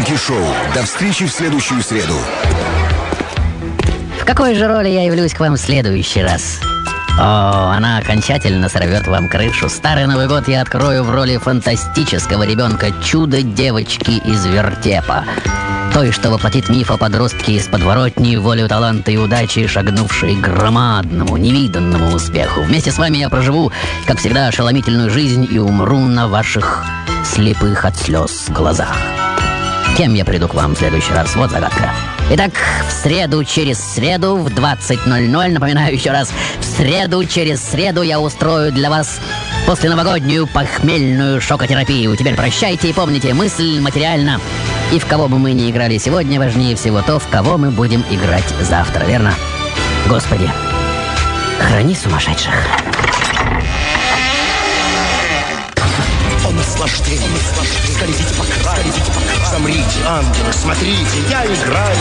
Фрэнки 0.08 0.24
Шоу. 0.24 0.45
До 0.74 0.84
встречи 0.84 1.26
в 1.26 1.32
следующую 1.32 1.82
среду. 1.82 2.14
В 4.22 4.26
какой 4.26 4.55
же 4.55 4.68
роли 4.68 4.88
я 4.88 5.03
явлюсь 5.03 5.34
к 5.34 5.39
вам 5.39 5.55
в 5.55 5.58
следующий 5.58 6.22
раз? 6.22 6.60
О, 7.20 7.74
она 7.76 7.97
окончательно 7.97 8.70
сорвет 8.70 9.05
вам 9.08 9.28
крышу. 9.28 9.68
Старый 9.68 10.05
Новый 10.05 10.28
год 10.28 10.47
я 10.47 10.62
открою 10.62 11.03
в 11.03 11.12
роли 11.12 11.36
фантастического 11.38 12.43
ребенка 12.43 12.91
чудо-девочки 13.03 14.22
из 14.26 14.45
вертепа. 14.45 15.26
Той, 15.93 16.12
что 16.12 16.30
воплотит 16.30 16.70
миф 16.70 16.89
о 16.89 16.97
подростке 16.97 17.53
из 17.53 17.68
подворотни, 17.68 18.38
волю 18.38 18.70
таланта 18.70 19.12
и 19.12 19.18
удачи, 19.18 19.68
шагнувшей 19.68 20.36
к 20.36 20.39
громадному, 20.39 21.36
невиданному 21.36 22.16
успеху. 22.16 22.62
Вместе 22.62 22.91
с 22.91 22.97
вами 22.97 23.18
я 23.18 23.30
проживу, 23.30 23.74
как 24.05 24.20
всегда, 24.20 24.47
ошеломительную 24.47 25.10
жизнь 25.10 25.47
и 25.51 25.60
умру 25.60 25.99
на 25.99 26.28
ваших 26.30 26.86
слепых 27.26 27.84
от 27.84 27.97
слез 27.97 28.45
глазах. 28.49 28.95
Кем 29.98 30.14
я 30.14 30.24
приду 30.24 30.48
к 30.48 30.54
вам 30.54 30.76
в 30.76 30.78
следующий 30.78 31.12
раз? 31.12 31.36
Вот 31.36 31.50
загадка. 31.50 31.91
Итак, 32.30 32.52
в 32.88 32.91
среду 32.91 33.43
через 33.43 33.80
среду 33.80 34.36
в 34.36 34.45
20.00, 34.45 35.50
напоминаю 35.50 35.91
еще 35.91 36.12
раз, 36.12 36.32
в 36.60 36.64
среду 36.64 37.26
через 37.26 37.64
среду 37.64 38.04
я 38.04 38.20
устрою 38.20 38.72
для 38.72 38.91
вас 38.91 39.20
после 39.66 39.89
новогоднюю 39.89 40.45
похмельную 40.45 41.41
шокотерапию. 41.41 42.16
Теперь 42.16 42.36
прощайте 42.36 42.89
и 42.89 42.93
помните, 42.93 43.34
мысль 43.34 43.80
материальна. 43.80 44.39
И 44.93 45.00
в 45.00 45.08
кого 45.08 45.28
бы 45.28 45.39
мы 45.39 45.54
ни 45.54 45.72
играли 45.72 45.98
сегодня, 45.98 46.38
важнее 46.38 46.76
всего 46.76 47.02
то, 47.02 47.18
в 47.18 47.28
кого 47.30 47.58
мы 47.58 47.72
будем 47.72 48.06
играть 48.12 48.45
завтра, 48.62 49.04
верно? 49.04 49.34
Господи, 50.08 50.48
храни 51.60 51.95
сумасшедших. 51.95 52.54
О 56.45 56.52
наслаждение, 56.52 57.28
скользите 57.95 58.36
по 58.36 58.43
краю, 58.43 58.84
скользите 58.84 59.12
по. 59.12 59.26
Замрите, 59.52 60.00
ангелы, 60.06 60.52
смотрите, 60.52 61.20
я 61.30 61.45
играю. 61.45 61.98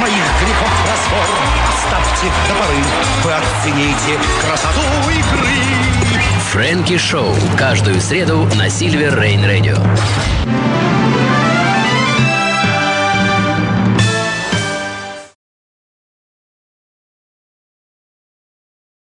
Моих 0.00 0.24
грехов 0.40 0.70
разбор 0.86 1.28
оставьте 1.74 2.32
до 2.46 2.54
поры. 2.54 2.76
Вы 3.24 3.32
оцените 3.32 4.18
красоту 4.40 4.80
игры. 5.10 5.48
Фрэнки 6.52 6.96
Шоу. 6.96 7.34
Каждую 7.56 8.00
среду 8.00 8.48
на 8.54 8.70
Сильвер 8.70 9.20
Рейн 9.20 9.44
Радио. 9.44 9.76